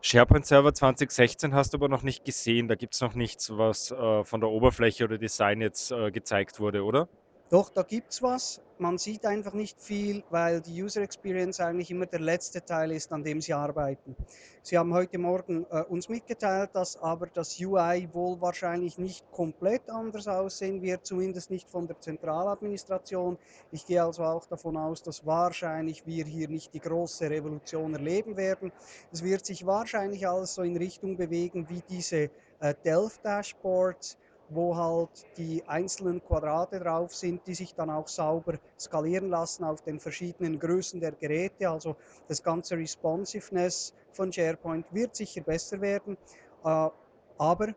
SharePoint 0.01 0.45
Server 0.45 0.73
2016 0.73 1.53
hast 1.53 1.73
du 1.73 1.77
aber 1.77 1.89
noch 1.89 2.03
nicht 2.03 2.23
gesehen. 2.23 2.67
Da 2.67 2.75
gibt 2.75 2.93
es 2.93 3.01
noch 3.01 3.15
nichts, 3.15 3.49
was 3.57 3.91
äh, 3.91 4.23
von 4.23 4.39
der 4.39 4.49
Oberfläche 4.49 5.03
oder 5.03 5.17
Design 5.17 5.61
jetzt 5.61 5.91
äh, 5.91 6.11
gezeigt 6.11 6.59
wurde, 6.59 6.83
oder? 6.83 7.07
Doch, 7.49 7.69
da 7.69 7.83
gibt 7.83 8.11
es 8.11 8.21
was. 8.21 8.59
Man 8.77 8.97
sieht 8.97 9.25
einfach 9.25 9.53
nicht 9.53 9.81
viel, 9.81 10.21
weil 10.29 10.59
die 10.59 10.83
User 10.83 11.01
Experience 11.01 11.61
eigentlich 11.61 11.89
immer 11.89 12.05
der 12.05 12.19
letzte 12.19 12.63
Teil 12.63 12.91
ist, 12.91 13.09
an 13.13 13.23
dem 13.23 13.39
Sie 13.39 13.53
arbeiten. 13.53 14.17
Sie 14.61 14.77
haben 14.77 14.93
heute 14.93 15.17
Morgen 15.17 15.65
äh, 15.71 15.81
uns 15.83 16.09
mitgeteilt, 16.09 16.71
dass 16.73 16.97
aber 16.97 17.27
das 17.27 17.57
UI 17.57 18.09
wohl 18.11 18.41
wahrscheinlich 18.41 18.97
nicht 18.97 19.31
komplett 19.31 19.89
anders 19.89 20.27
aussehen 20.27 20.81
wird, 20.81 21.05
zumindest 21.05 21.49
nicht 21.49 21.69
von 21.69 21.87
der 21.87 21.97
Zentraladministration. 22.01 23.37
Ich 23.71 23.85
gehe 23.85 24.03
also 24.03 24.25
auch 24.25 24.45
davon 24.45 24.75
aus, 24.75 25.01
dass 25.01 25.25
wahrscheinlich 25.25 26.05
wir 26.05 26.25
hier 26.25 26.49
nicht 26.49 26.73
die 26.73 26.81
große 26.81 27.29
Revolution 27.29 27.93
erleben 27.93 28.35
werden. 28.35 28.73
Es 29.13 29.23
wird 29.23 29.45
sich 29.45 29.65
wahrscheinlich 29.65 30.27
alles 30.27 30.53
so 30.53 30.63
in 30.63 30.75
Richtung 30.75 31.15
bewegen 31.15 31.69
wie 31.69 31.81
diese 31.87 32.29
äh, 32.59 32.73
Delph-Dashboards 32.83 34.17
wo 34.49 34.75
halt 34.75 35.09
die 35.37 35.63
einzelnen 35.67 36.23
Quadrate 36.23 36.79
drauf 36.79 37.13
sind, 37.13 37.45
die 37.47 37.55
sich 37.55 37.75
dann 37.75 37.89
auch 37.89 38.07
sauber 38.07 38.59
skalieren 38.79 39.29
lassen 39.29 39.63
auf 39.63 39.81
den 39.81 39.99
verschiedenen 39.99 40.59
Größen 40.59 40.99
der 40.99 41.11
Geräte. 41.11 41.69
Also 41.69 41.95
das 42.27 42.41
ganze 42.41 42.77
Responsiveness 42.77 43.93
von 44.11 44.31
SharePoint 44.31 44.85
wird 44.91 45.15
sicher 45.15 45.41
besser 45.41 45.81
werden, 45.81 46.17
äh, 46.63 46.89
aber 47.37 47.75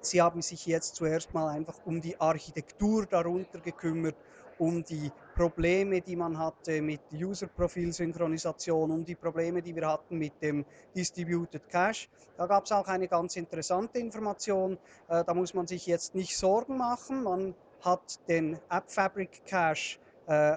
sie 0.00 0.22
haben 0.22 0.42
sich 0.42 0.66
jetzt 0.66 0.94
zuerst 0.94 1.34
mal 1.34 1.48
einfach 1.48 1.78
um 1.84 2.00
die 2.00 2.18
Architektur 2.20 3.06
darunter 3.06 3.60
gekümmert 3.60 4.16
um 4.58 4.82
die 4.84 5.10
Probleme, 5.36 6.00
die 6.00 6.16
man 6.16 6.38
hatte 6.38 6.80
mit 6.80 7.00
User-Profil-Synchronisation, 7.12 8.90
um 8.90 9.04
die 9.04 9.14
Probleme, 9.14 9.60
die 9.60 9.76
wir 9.76 9.86
hatten 9.86 10.16
mit 10.16 10.40
dem 10.40 10.64
Distributed 10.94 11.68
Cache. 11.68 12.08
Da 12.38 12.46
gab 12.46 12.64
es 12.64 12.72
auch 12.72 12.88
eine 12.88 13.06
ganz 13.06 13.36
interessante 13.36 13.98
Information. 13.98 14.78
Äh, 15.08 15.24
da 15.24 15.34
muss 15.34 15.52
man 15.52 15.66
sich 15.66 15.86
jetzt 15.86 16.14
nicht 16.14 16.38
Sorgen 16.38 16.78
machen. 16.78 17.22
Man 17.22 17.54
hat 17.82 18.18
den 18.28 18.58
App 18.70 18.90
Fabric 18.90 19.44
Cache 19.44 19.98
äh, 20.26 20.56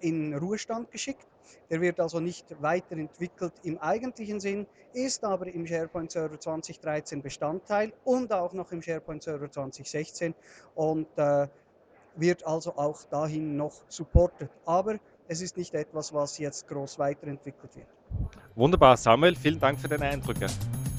in 0.00 0.34
Ruhestand 0.34 0.90
geschickt. 0.90 1.26
Der 1.70 1.80
wird 1.80 2.00
also 2.00 2.18
nicht 2.18 2.60
weiterentwickelt 2.60 3.52
im 3.62 3.78
eigentlichen 3.78 4.40
Sinn, 4.40 4.66
ist 4.92 5.22
aber 5.22 5.46
im 5.46 5.68
SharePoint 5.68 6.10
Server 6.10 6.40
2013 6.40 7.22
Bestandteil 7.22 7.92
und 8.02 8.32
auch 8.32 8.52
noch 8.54 8.72
im 8.72 8.82
SharePoint 8.82 9.22
Server 9.22 9.48
2016. 9.48 10.34
Und 10.74 11.06
äh, 11.16 11.46
wird 12.16 12.46
also 12.46 12.76
auch 12.76 13.02
dahin 13.04 13.56
noch 13.56 13.82
supportet. 13.88 14.50
Aber 14.64 14.98
es 15.28 15.40
ist 15.40 15.56
nicht 15.56 15.74
etwas, 15.74 16.12
was 16.12 16.38
jetzt 16.38 16.68
groß 16.68 16.98
weiterentwickelt 16.98 17.76
wird. 17.76 17.88
Wunderbar, 18.54 18.96
Samuel, 18.96 19.34
vielen 19.34 19.58
Dank 19.58 19.78
für 19.78 19.88
deine 19.88 20.06
Eindrücke. 20.06 20.46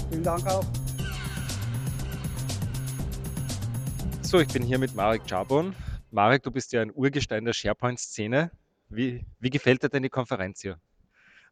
Vielen 0.09 0.23
Dank 0.23 0.45
auch. 0.47 0.65
So, 4.21 4.39
ich 4.39 4.47
bin 4.49 4.63
hier 4.63 4.77
mit 4.77 4.93
Marek 4.93 5.25
Czabon. 5.25 5.73
Marek, 6.11 6.43
du 6.43 6.51
bist 6.51 6.73
ja 6.73 6.81
ein 6.81 6.91
Urgestein 6.91 7.45
der 7.45 7.53
SharePoint-Szene. 7.53 8.51
Wie, 8.89 9.25
wie 9.39 9.49
gefällt 9.49 9.83
dir 9.83 9.89
denn 9.89 10.03
die 10.03 10.09
Konferenz 10.09 10.61
hier? 10.61 10.79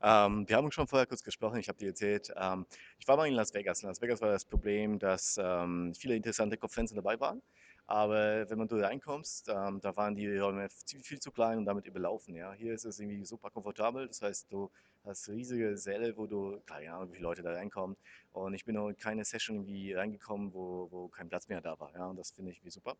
Ähm, 0.01 0.47
wir 0.47 0.57
haben 0.57 0.71
schon 0.71 0.87
vorher 0.87 1.07
kurz 1.07 1.23
gesprochen, 1.23 1.57
ich 1.57 1.67
habe 1.67 1.79
dir 1.79 1.87
erzählt, 1.87 2.33
ähm, 2.35 2.65
ich 2.99 3.07
war 3.07 3.17
mal 3.17 3.27
in 3.27 3.33
Las 3.33 3.53
Vegas. 3.53 3.81
In 3.81 3.87
Las 3.87 4.01
Vegas 4.01 4.21
war 4.21 4.29
das 4.29 4.45
Problem, 4.45 4.99
dass 4.99 5.39
ähm, 5.41 5.93
viele 5.97 6.15
interessante 6.15 6.57
Konferenzen 6.57 6.95
dabei 6.95 7.19
waren. 7.19 7.41
Aber 7.87 8.49
wenn 8.49 8.57
man 8.57 8.67
da 8.67 8.77
reinkommst, 8.77 9.49
ähm, 9.49 9.79
da 9.79 9.95
waren 9.95 10.15
die 10.15 10.37
Räume 10.37 10.69
viel, 10.87 11.03
viel 11.03 11.19
zu 11.19 11.31
klein 11.31 11.59
und 11.59 11.65
damit 11.65 11.85
überlaufen. 11.85 12.35
Ja. 12.35 12.51
Hier 12.53 12.73
ist 12.73 12.83
es 12.85 12.99
irgendwie 12.99 13.23
super 13.25 13.51
komfortabel. 13.51 14.07
Das 14.07 14.21
heißt, 14.23 14.51
du 14.51 14.71
hast 15.03 15.29
riesige 15.29 15.77
Säle, 15.77 16.17
wo 16.17 16.25
du, 16.25 16.59
keine 16.65 16.91
Ahnung, 16.91 17.09
wie 17.09 17.17
viele 17.17 17.27
Leute 17.27 17.43
da 17.43 17.53
reinkommen. 17.53 17.95
Und 18.33 18.55
ich 18.55 18.65
bin 18.65 18.75
noch 18.75 18.89
in 18.89 18.97
keine 18.97 19.23
Session 19.23 19.57
irgendwie 19.57 19.93
reingekommen, 19.93 20.51
wo, 20.53 20.87
wo 20.89 21.07
kein 21.09 21.29
Platz 21.29 21.47
mehr 21.47 21.61
da 21.61 21.79
war. 21.79 21.93
Ja. 21.93 22.07
Und 22.07 22.17
das 22.17 22.31
finde 22.31 22.51
ich 22.51 22.63
wie 22.63 22.71
super. 22.71 22.97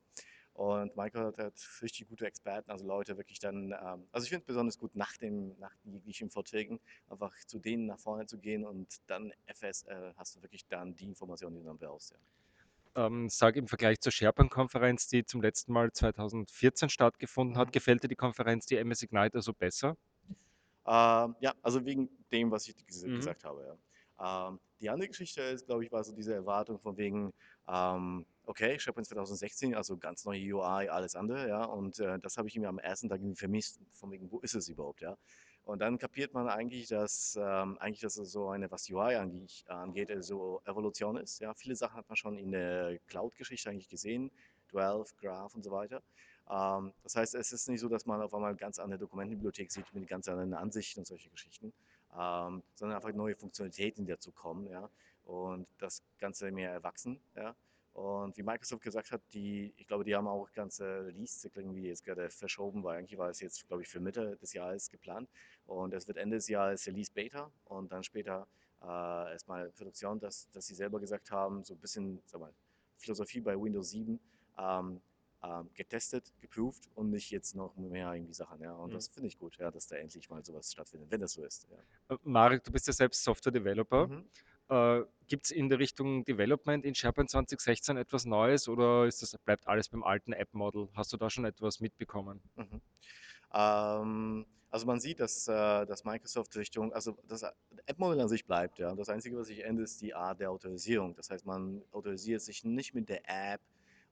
Und 0.53 0.95
Michael 0.95 1.25
hat, 1.25 1.37
hat, 1.37 1.53
richtig 1.81 2.07
gute 2.07 2.25
Experten, 2.27 2.71
also 2.71 2.85
Leute 2.85 3.17
wirklich 3.17 3.39
dann, 3.39 3.73
ähm, 3.73 4.07
also 4.13 4.23
ich 4.23 4.29
finde 4.29 4.43
es 4.43 4.45
besonders 4.45 4.79
gut, 4.79 4.95
nach, 4.95 5.17
dem, 5.17 5.53
nach 5.59 5.73
jeglichen 5.83 6.29
Vorträgen 6.29 6.79
einfach 7.09 7.33
zu 7.45 7.59
denen 7.59 7.87
nach 7.87 7.99
vorne 7.99 8.25
zu 8.25 8.37
gehen 8.37 8.63
und 8.63 9.01
dann 9.07 9.33
FS 9.47 9.83
äh, 9.83 10.13
hast 10.15 10.37
du 10.37 10.41
wirklich 10.41 10.65
dann 10.67 10.95
die 10.95 11.07
Informationen, 11.07 11.55
die 11.55 11.61
du 11.61 11.67
dann 11.67 11.77
brauchst. 11.77 12.11
Ja 12.11 12.17
ähm, 12.95 13.29
sage 13.29 13.59
im 13.59 13.67
Vergleich 13.67 13.99
zur 13.99 14.11
SharePoint-Konferenz, 14.11 15.07
die 15.07 15.25
zum 15.25 15.41
letzten 15.41 15.73
Mal 15.73 15.91
2014 15.91 16.89
stattgefunden 16.89 17.57
hat, 17.57 17.67
mhm. 17.69 17.71
gefällt 17.71 18.03
dir 18.03 18.07
die 18.07 18.15
Konferenz, 18.15 18.65
die 18.65 18.77
MS 18.77 19.03
Ignite, 19.03 19.35
also 19.35 19.53
besser? 19.53 19.97
Ähm, 20.87 21.35
ja, 21.39 21.53
also 21.61 21.83
wegen 21.85 22.09
dem, 22.31 22.51
was 22.51 22.67
ich 22.67 22.75
ges 22.85 23.03
mhm. 23.03 23.15
gesagt 23.15 23.43
habe. 23.43 23.77
Ja. 24.19 24.47
Ähm, 24.49 24.59
die 24.79 24.89
andere 24.89 25.09
Geschichte 25.09 25.41
ist, 25.41 25.65
glaube 25.65 25.83
ich, 25.83 25.91
war 25.91 26.03
so 26.03 26.13
diese 26.13 26.33
Erwartung 26.33 26.79
von 26.79 26.97
wegen, 26.97 27.33
ähm, 27.67 28.25
okay, 28.45 28.79
SharePoint 28.79 29.07
2016, 29.07 29.75
also 29.75 29.97
ganz 29.97 30.25
neue 30.25 30.41
UI, 30.55 30.89
alles 30.89 31.15
andere, 31.15 31.47
ja, 31.47 31.65
und 31.65 31.99
äh, 31.99 32.19
das 32.19 32.37
habe 32.37 32.47
ich 32.47 32.55
mir 32.57 32.69
am 32.69 32.79
ersten 32.79 33.09
Tag 33.09 33.19
vermisst, 33.33 33.79
von 33.93 34.11
wegen, 34.11 34.31
wo 34.31 34.39
ist 34.39 34.55
es 34.55 34.69
überhaupt, 34.69 35.01
ja. 35.01 35.17
Und 35.65 35.79
dann 35.79 35.97
kapiert 35.97 36.33
man 36.33 36.47
eigentlich, 36.47 36.87
dass 36.87 37.37
ähm, 37.41 37.77
eigentlich 37.79 38.01
dass 38.01 38.17
es 38.17 38.31
so 38.31 38.49
eine, 38.49 38.69
was 38.69 38.87
UI 38.89 39.15
angeht, 39.15 39.65
angeht, 39.67 40.11
so 40.23 40.61
Evolution 40.65 41.17
ist. 41.17 41.39
Ja, 41.39 41.55
viele 41.55 41.75
Sachen 41.75 41.97
hat 41.97 42.07
man 42.07 42.15
schon 42.15 42.37
in 42.37 42.51
der 42.51 42.99
Cloud-Geschichte 43.07 43.71
eigentlich 43.71 43.89
gesehen, 43.89 44.31
12, 44.69 45.15
Graph 45.17 45.55
und 45.55 45.63
so 45.63 45.71
weiter. 45.71 46.03
Ähm, 46.49 46.93
das 47.01 47.15
heißt, 47.15 47.33
es 47.33 47.51
ist 47.51 47.67
nicht 47.67 47.79
so, 47.79 47.89
dass 47.89 48.05
man 48.05 48.21
auf 48.21 48.33
einmal 48.35 48.55
ganz 48.55 48.77
andere 48.77 48.99
Dokumentenbibliothek 48.99 49.71
sieht 49.71 49.91
mit 49.91 50.07
ganz 50.07 50.27
anderen 50.27 50.53
Ansichten 50.53 50.99
und 50.99 51.07
solche 51.07 51.31
Geschichten, 51.31 51.73
ähm, 52.13 52.61
sondern 52.75 52.97
einfach 52.97 53.11
neue 53.13 53.35
Funktionalitäten, 53.35 54.05
die 54.05 54.11
dazu 54.11 54.31
kommen, 54.31 54.67
ja, 54.67 54.87
und 55.23 55.67
das 55.79 56.03
Ganze 56.19 56.51
mehr 56.51 56.71
erwachsen, 56.71 57.19
ja. 57.35 57.55
Und 57.95 58.35
wie 58.35 58.43
Microsoft 58.43 58.83
gesagt 58.83 59.09
hat, 59.11 59.21
die, 59.33 59.73
ich 59.77 59.87
glaube, 59.87 60.03
die 60.03 60.13
haben 60.13 60.27
auch 60.27 60.51
ganze 60.51 61.05
Release-Zyklen 61.05 61.67
irgendwie 61.67 61.87
jetzt 61.87 62.03
gerade 62.03 62.29
verschoben, 62.29 62.83
weil 62.83 62.97
eigentlich 62.97 63.17
war 63.17 63.29
es 63.29 63.39
jetzt, 63.39 63.65
glaube 63.69 63.83
ich, 63.83 63.87
für 63.87 64.01
Mitte 64.01 64.35
des 64.35 64.51
Jahres 64.51 64.91
geplant. 64.91 65.29
Und 65.65 65.93
es 65.93 66.05
wird 66.05 66.17
Ende 66.17 66.35
des 66.35 66.49
Jahres 66.49 66.85
Release 66.87 67.09
Beta 67.09 67.49
und 67.63 67.93
dann 67.93 68.03
später 68.03 68.47
äh, 68.81 69.31
erstmal 69.31 69.69
Produktion, 69.69 70.19
dass, 70.19 70.51
dass 70.51 70.65
sie 70.65 70.75
selber 70.75 70.99
gesagt 70.99 71.31
haben, 71.31 71.63
so 71.63 71.73
ein 71.73 71.79
bisschen 71.79 72.21
sag 72.25 72.41
mal, 72.41 72.53
Philosophie 72.97 73.39
bei 73.39 73.55
Windows 73.55 73.91
7 73.91 74.19
ähm, 74.57 75.01
ähm, 75.41 75.69
getestet, 75.73 76.33
geproved 76.41 76.89
und 76.95 77.11
nicht 77.11 77.31
jetzt 77.31 77.55
noch 77.55 77.77
mehr 77.77 78.13
irgendwie 78.13 78.33
Sachen. 78.33 78.59
Ja. 78.59 78.73
Und 78.73 78.89
mhm. 78.89 78.95
das 78.95 79.07
finde 79.07 79.27
ich 79.29 79.39
gut, 79.39 79.55
ja, 79.57 79.71
dass 79.71 79.87
da 79.87 79.95
endlich 79.95 80.29
mal 80.29 80.43
sowas 80.43 80.69
stattfindet, 80.69 81.09
wenn 81.11 81.21
das 81.21 81.31
so 81.31 81.45
ist. 81.45 81.65
Ja. 82.09 82.17
Marek, 82.23 82.65
du 82.65 82.73
bist 82.73 82.87
ja 82.87 82.93
selbst 82.93 83.23
Software-Developer. 83.23 84.07
Mhm. 84.07 84.25
Äh, 84.69 85.01
Gibt 85.27 85.45
es 85.45 85.51
in 85.51 85.69
der 85.69 85.79
Richtung 85.79 86.23
Development 86.23 86.85
in 86.85 86.93
SharePoint 86.93 87.31
2016 87.31 87.97
etwas 87.97 88.25
Neues 88.25 88.67
oder 88.67 89.05
ist 89.05 89.23
das, 89.23 89.35
bleibt 89.39 89.67
alles 89.67 89.89
beim 89.89 90.03
alten 90.03 90.33
App-Model? 90.33 90.87
Hast 90.93 91.13
du 91.13 91.17
da 91.17 91.31
schon 91.31 91.45
etwas 91.45 91.79
mitbekommen? 91.79 92.41
Mhm. 92.55 92.81
Ähm, 93.53 94.45
also 94.69 94.85
man 94.85 94.99
sieht, 94.99 95.19
dass, 95.19 95.47
äh, 95.47 95.85
dass 95.85 96.03
Microsoft 96.03 96.55
Richtung, 96.57 96.93
also 96.93 97.17
das 97.27 97.43
App-Modell 97.87 98.21
an 98.21 98.27
sich 98.27 98.45
bleibt. 98.45 98.77
Ja. 98.77 98.93
Das 98.93 99.09
Einzige, 99.09 99.37
was 99.37 99.47
sich 99.47 99.63
ändert, 99.63 99.85
ist 99.85 100.01
die 100.01 100.13
Art 100.13 100.39
der 100.39 100.51
Autorisierung. 100.51 101.15
Das 101.15 101.29
heißt, 101.31 101.45
man 101.45 101.81
autorisiert 101.91 102.41
sich 102.41 102.63
nicht 102.63 102.93
mit 102.93 103.09
der 103.09 103.21
App 103.25 103.61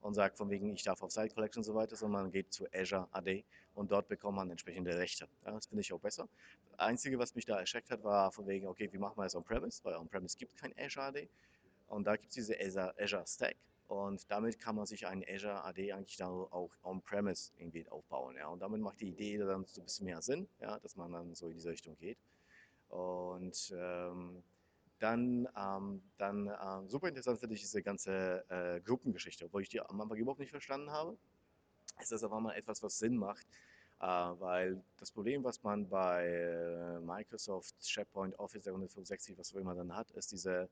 und 0.03 0.13
sagt 0.13 0.37
von 0.37 0.49
wegen, 0.49 0.73
ich 0.73 0.83
darf 0.83 1.01
auf 1.01 1.11
Site 1.11 1.33
Collection 1.33 1.61
und 1.61 1.63
so 1.63 1.75
weiter, 1.75 1.95
sondern 1.95 2.23
man 2.23 2.31
geht 2.31 2.51
zu 2.53 2.67
Azure 2.73 3.07
AD 3.11 3.43
und 3.73 3.91
dort 3.91 4.07
bekommt 4.07 4.35
man 4.35 4.49
entsprechende 4.49 4.97
Rechte. 4.97 5.27
Ja, 5.45 5.51
das 5.51 5.67
finde 5.67 5.81
ich 5.81 5.93
auch 5.93 5.99
besser. 5.99 6.27
Das 6.71 6.79
Einzige, 6.79 7.17
was 7.19 7.35
mich 7.35 7.45
da 7.45 7.59
erschreckt 7.59 7.89
hat, 7.89 8.03
war 8.03 8.31
von 8.31 8.45
wegen, 8.47 8.67
okay, 8.67 8.89
wie 8.91 8.97
machen 8.97 9.17
wir 9.17 9.25
es 9.25 9.35
on-premise, 9.35 9.83
weil 9.83 9.95
on-premise 9.95 10.37
gibt 10.37 10.55
kein 10.57 10.73
Azure 10.77 11.05
AD 11.07 11.29
und 11.87 12.05
da 12.05 12.15
gibt 12.15 12.29
es 12.29 12.35
diese 12.35 12.59
Azure, 12.59 12.93
Azure 12.99 13.25
Stack 13.25 13.55
und 13.87 14.29
damit 14.29 14.59
kann 14.59 14.75
man 14.75 14.85
sich 14.85 15.07
einen 15.07 15.23
Azure 15.27 15.63
AD 15.63 15.93
eigentlich 15.93 16.17
dann 16.17 16.31
auch 16.31 16.71
on-premise 16.83 17.51
irgendwie 17.57 17.87
aufbauen. 17.89 18.35
Ja. 18.35 18.47
Und 18.47 18.59
damit 18.59 18.81
macht 18.81 18.99
die 18.99 19.09
Idee 19.09 19.37
dann 19.37 19.65
so 19.65 19.81
ein 19.81 19.85
bisschen 19.85 20.05
mehr 20.05 20.21
Sinn, 20.21 20.47
ja, 20.61 20.79
dass 20.79 20.95
man 20.95 21.11
dann 21.11 21.33
so 21.35 21.47
in 21.47 21.53
diese 21.53 21.69
Richtung 21.69 21.95
geht. 21.97 22.17
Und 22.89 23.73
ähm, 23.75 24.43
dann, 24.99 25.47
ähm, 25.57 26.01
dann 26.17 26.47
äh, 26.47 26.87
super 26.89 27.07
interessant 27.09 27.39
finde 27.39 27.55
ich 27.55 27.61
diese 27.61 27.83
ganze 27.83 28.45
äh, 28.49 28.81
Gruppengeschichte, 28.81 29.45
obwohl 29.45 29.61
ich 29.63 29.69
die 29.69 29.81
am 29.81 29.99
Anfang 30.01 30.17
überhaupt 30.17 30.39
nicht 30.39 30.51
verstanden 30.51 30.91
habe. 30.91 31.17
Ist 32.01 32.11
das 32.11 32.23
auf 32.23 32.33
einmal 32.33 32.55
etwas, 32.55 32.83
was 32.83 32.97
Sinn 32.99 33.17
macht, 33.17 33.47
Äh, 34.01 34.05
weil 34.07 34.83
das 34.97 35.11
Problem, 35.11 35.43
was 35.45 35.63
man 35.63 35.87
bei 35.89 36.27
äh, 36.27 36.99
Microsoft, 36.99 37.75
SharePoint, 37.87 38.37
Office 38.39 38.63
365, 38.63 39.37
was 39.37 39.53
auch 39.53 39.59
immer 39.59 39.75
dann 39.75 39.95
hat, 39.95 40.11
ist 40.11 40.31
diese 40.33 40.69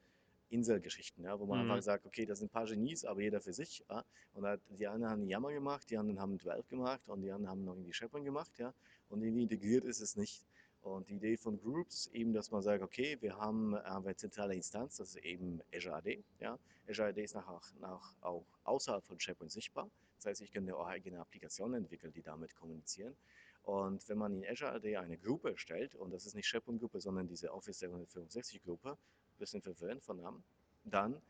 Inselgeschichten, 0.50 1.24
ja, 1.24 1.40
wo 1.40 1.46
man 1.46 1.60
Mhm. 1.60 1.62
einfach 1.62 1.82
sagt, 1.82 2.06
okay, 2.06 2.26
das 2.26 2.40
sind 2.40 2.50
ein 2.50 2.54
paar 2.54 2.66
Genies, 2.66 3.06
aber 3.06 3.22
jeder 3.22 3.40
für 3.42 3.54
sich. 3.54 3.86
Ja, 3.90 4.04
und 4.34 4.46
hat, 4.46 4.60
die 4.70 4.88
anderen 4.88 5.12
haben 5.12 5.28
Yammer 5.28 5.54
gemacht, 5.54 5.90
die 5.90 5.98
anderen 5.98 6.20
haben 6.20 6.40
12 6.40 6.68
gemacht 6.68 7.02
und 7.08 7.22
die 7.22 7.32
anderen 7.32 7.50
haben 7.50 7.64
noch 7.66 7.74
irgendwie 7.76 7.94
SharePoint 7.94 8.26
gemacht. 8.26 8.52
Ja, 8.58 8.74
und 9.10 9.24
irgendwie 9.24 9.44
integriert 9.44 9.86
ist 9.86 10.02
es 10.02 10.16
nicht. 10.18 10.46
Und 10.82 11.10
die 11.10 11.16
Idee 11.16 11.38
von 11.38 11.60
Groups 11.62 12.08
eben, 12.08 12.34
dass 12.34 12.50
man 12.52 12.62
sagt, 12.64 12.82
okay, 12.82 13.18
wir 13.22 13.38
haben, 13.38 13.76
äh, 13.76 13.80
haben 13.84 14.06
eine 14.06 14.16
zentrale 14.16 14.56
Instanz, 14.56 14.98
das 14.98 15.10
ist 15.10 15.24
eben 15.24 15.62
Azure 15.74 15.96
AD. 15.96 16.24
Ja. 16.40 16.58
Azure 16.90 17.10
AD 17.10 17.24
ist 17.24 17.36
nach, 17.36 17.74
nach 17.80 18.16
auch 18.22 18.46
außerhalb 18.64 19.06
von 19.06 19.20
SharePoint 19.20 19.52
sichtbar. 19.52 19.90
Das 20.18 20.26
heißt, 20.26 20.42
ich 20.42 20.52
könnte 20.52 20.76
auch 20.76 20.88
eigene 20.88 21.20
Applikationen 21.20 21.84
entwickeln, 21.84 22.14
die 22.14 22.24
damit 22.24 22.56
kommunizieren. 22.56 23.16
Und 23.64 24.08
wenn 24.10 24.18
man 24.18 24.34
in 24.34 24.50
Azure 24.50 24.72
AD 24.72 24.98
eine 24.98 25.18
Gruppe 25.18 25.52
erstellt, 25.52 25.94
und 25.96 26.12
das 26.12 26.26
ist 26.26 26.34
nicht 26.34 26.48
SharePoint-Gruppe, 26.48 27.00
sondern 27.00 27.28
diese 27.28 27.54
Office 27.54 27.84
365-Gruppe, 27.84 28.98
bisschen 29.38 29.62
verwirrend 29.62 30.04
von 30.04 30.18
Namen, 30.18 30.44
dann 30.84 31.22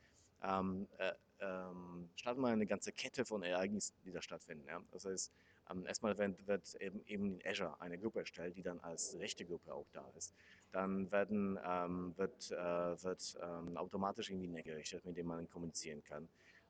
ähm, 0.43 0.87
äh, 0.97 1.13
ähm, 1.39 2.09
startet 2.15 2.41
man 2.41 2.53
eine 2.53 2.65
ganze 2.65 2.91
Kette 2.91 3.25
von 3.25 3.43
Ereignissen, 3.43 3.95
die 4.05 4.11
da 4.11 4.21
stattfinden. 4.21 4.65
Ja? 4.67 4.81
Das 4.91 5.05
heißt, 5.05 5.31
ähm, 5.71 5.85
erstmal 5.85 6.17
wird, 6.17 6.47
wird 6.47 6.75
eben, 6.81 7.01
eben 7.07 7.39
in 7.39 7.47
Azure 7.47 7.79
eine 7.79 7.97
Gruppe 7.97 8.19
erstellt, 8.19 8.55
die 8.55 8.61
dann 8.61 8.79
als 8.79 9.17
rechte 9.19 9.45
Gruppe 9.45 9.73
auch 9.73 9.87
da 9.93 10.05
ist. 10.17 10.33
Dann 10.71 11.11
werden, 11.11 11.59
ähm, 11.65 12.13
wird, 12.17 12.51
äh, 12.51 13.03
wird 13.03 13.37
ähm, 13.41 13.77
automatisch 13.77 14.29
irgendwie 14.29 14.47
ein 14.47 14.63
gerichtet, 14.63 15.05
mit 15.05 15.17
dem 15.17 15.27
man 15.27 15.49
kommunizieren 15.49 16.03
kann. 16.03 16.27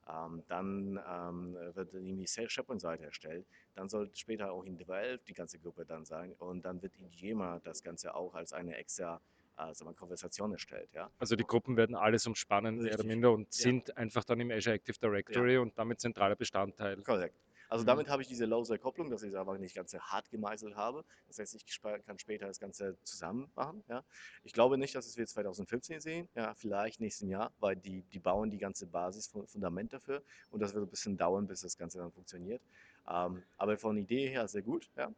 Ähm, 0.10 0.43
dann 0.48 1.00
ähm, 1.08 1.53
wird 1.75 1.93
irgendwie 1.93 2.27
SharePoint-Seite 2.27 3.05
erstellt. 3.05 3.46
Dann 3.75 3.88
soll 3.88 4.10
später 4.15 4.51
auch 4.51 4.63
in 4.63 4.77
Develop 4.77 5.24
die 5.25 5.34
ganze 5.34 5.60
Gruppe 5.60 5.86
dann 5.86 6.05
sein. 6.05 6.34
Und 6.39 6.65
dann 6.65 6.81
wird 6.81 6.98
in 6.98 7.10
Yammer 7.12 7.60
das 7.63 7.84
Ganze 7.84 8.15
auch 8.15 8.34
als 8.34 8.53
eine 8.53 8.75
extra 8.77 9.22
also 9.55 9.86
man 9.86 9.96
Konversation 9.96 10.51
erstellt, 10.53 10.89
ja. 10.93 11.12
Also 11.20 11.36
die 11.36 11.43
Gruppen 11.43 11.77
werden 11.77 11.96
alles 11.96 12.25
umspannen, 12.25 12.81
mehr 12.81 12.96
oder 12.96 13.03
minder, 13.03 13.31
und 13.31 13.55
Ja. 13.55 13.63
sind 13.63 13.96
einfach 13.96 14.24
dann 14.24 14.39
im 14.39 14.50
Azure 14.50 14.75
Active 14.75 14.98
Directory 14.98 15.58
und 15.58 15.77
damit 15.77 16.00
zentraler 16.00 16.36
Bestandteil. 16.36 16.98
Korrekt. 17.03 17.36
Also 17.72 17.84
Mhm. 17.84 17.88
damit 17.88 18.10
habe 18.10 18.22
ich 18.22 18.28
diese 18.28 18.46
lose 18.46 18.78
Kopplung, 18.78 19.10
dass 19.10 19.24
ich 19.24 19.30
es 19.30 19.36
aber 19.36 19.58
nicht 19.58 19.75
ganz 19.75 19.94
hart 19.94 20.30
gemeißelt 20.30 20.75
habe. 20.75 21.06
Das 21.28 21.40
heißt, 21.40 21.56
ich 21.56 21.66
kann 21.82 22.20
später 22.20 22.48
das 22.48 22.60
Ganze 22.60 22.98
zusammen 23.04 23.50
machen. 23.56 23.82
Ja. 23.88 24.04
Ich 24.44 24.51
glaube 24.51 24.78
nicht, 24.78 24.94
dass 24.94 25.08
es 25.08 25.16
wir 25.16 25.25
2015 25.25 26.01
sehen, 26.01 26.28
ja, 26.36 26.54
vielleicht 26.54 27.00
nächsten 27.00 27.30
Jahr, 27.30 27.54
weil 27.60 27.78
die, 27.78 28.01
die 28.04 28.20
bauen 28.20 28.50
die 28.51 28.58
ganze 28.58 28.88
Basis, 28.88 29.28
Fun- 29.30 29.48
Fundament 29.48 29.94
dafür 29.94 30.22
und 30.50 30.60
das 30.60 30.74
wird 30.74 30.86
ein 30.86 30.90
bisschen 30.90 31.16
dauern, 31.18 31.48
bis 31.48 31.62
das 31.62 31.78
Ganze 31.78 32.00
dann 32.00 32.12
funktioniert. 32.12 32.62
Ähm, 33.08 33.42
aber 33.58 33.78
von 33.78 33.98
Idee 33.98 34.28
her 34.28 34.50
sehr 34.50 34.63
gut. 34.63 34.92
Ja. 34.98 35.13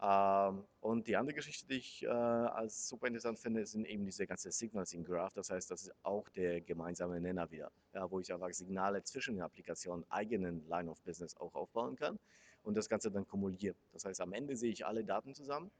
Ähm, 0.00 0.64
und 0.80 1.08
die 1.08 1.16
andere 1.16 1.34
Geschichte, 1.34 1.66
die 1.66 1.78
ich 1.78 2.04
äh, 2.04 2.08
als 2.08 2.88
super 2.88 3.08
interessant 3.08 3.38
finde, 3.38 3.66
sind 3.66 3.84
eben 3.84 4.04
diese 4.04 4.26
ganze 4.26 4.52
Signals-in 4.52 5.04
Graph. 5.04 5.34
Das 5.34 5.50
heißt, 5.50 5.70
das 5.70 5.82
ist 5.82 5.92
auch 6.04 6.28
der 6.30 6.60
gemeinsame 6.60 7.20
Nenner 7.20 7.50
wieder, 7.50 7.72
ja, 7.92 8.08
wo 8.08 8.20
ich 8.20 8.32
einfach 8.32 8.52
Signale 8.52 9.02
zwischen 9.02 9.34
den 9.34 9.42
Applikationen, 9.42 10.04
eigenen 10.08 10.66
Line 10.68 10.88
of 10.88 11.00
Business 11.02 11.36
auch 11.36 11.54
aufbauen 11.54 11.96
kann 11.96 12.18
und 12.62 12.76
das 12.76 12.88
Ganze 12.88 13.10
dann 13.10 13.26
kumuliere. 13.26 13.74
Das 13.92 14.04
heißt, 14.04 14.20
am 14.20 14.32
Ende 14.32 14.56
sehe 14.56 14.70
ich 14.70 14.86
alle 14.86 15.02
Daten 15.04 15.34
zusammen, 15.34 15.70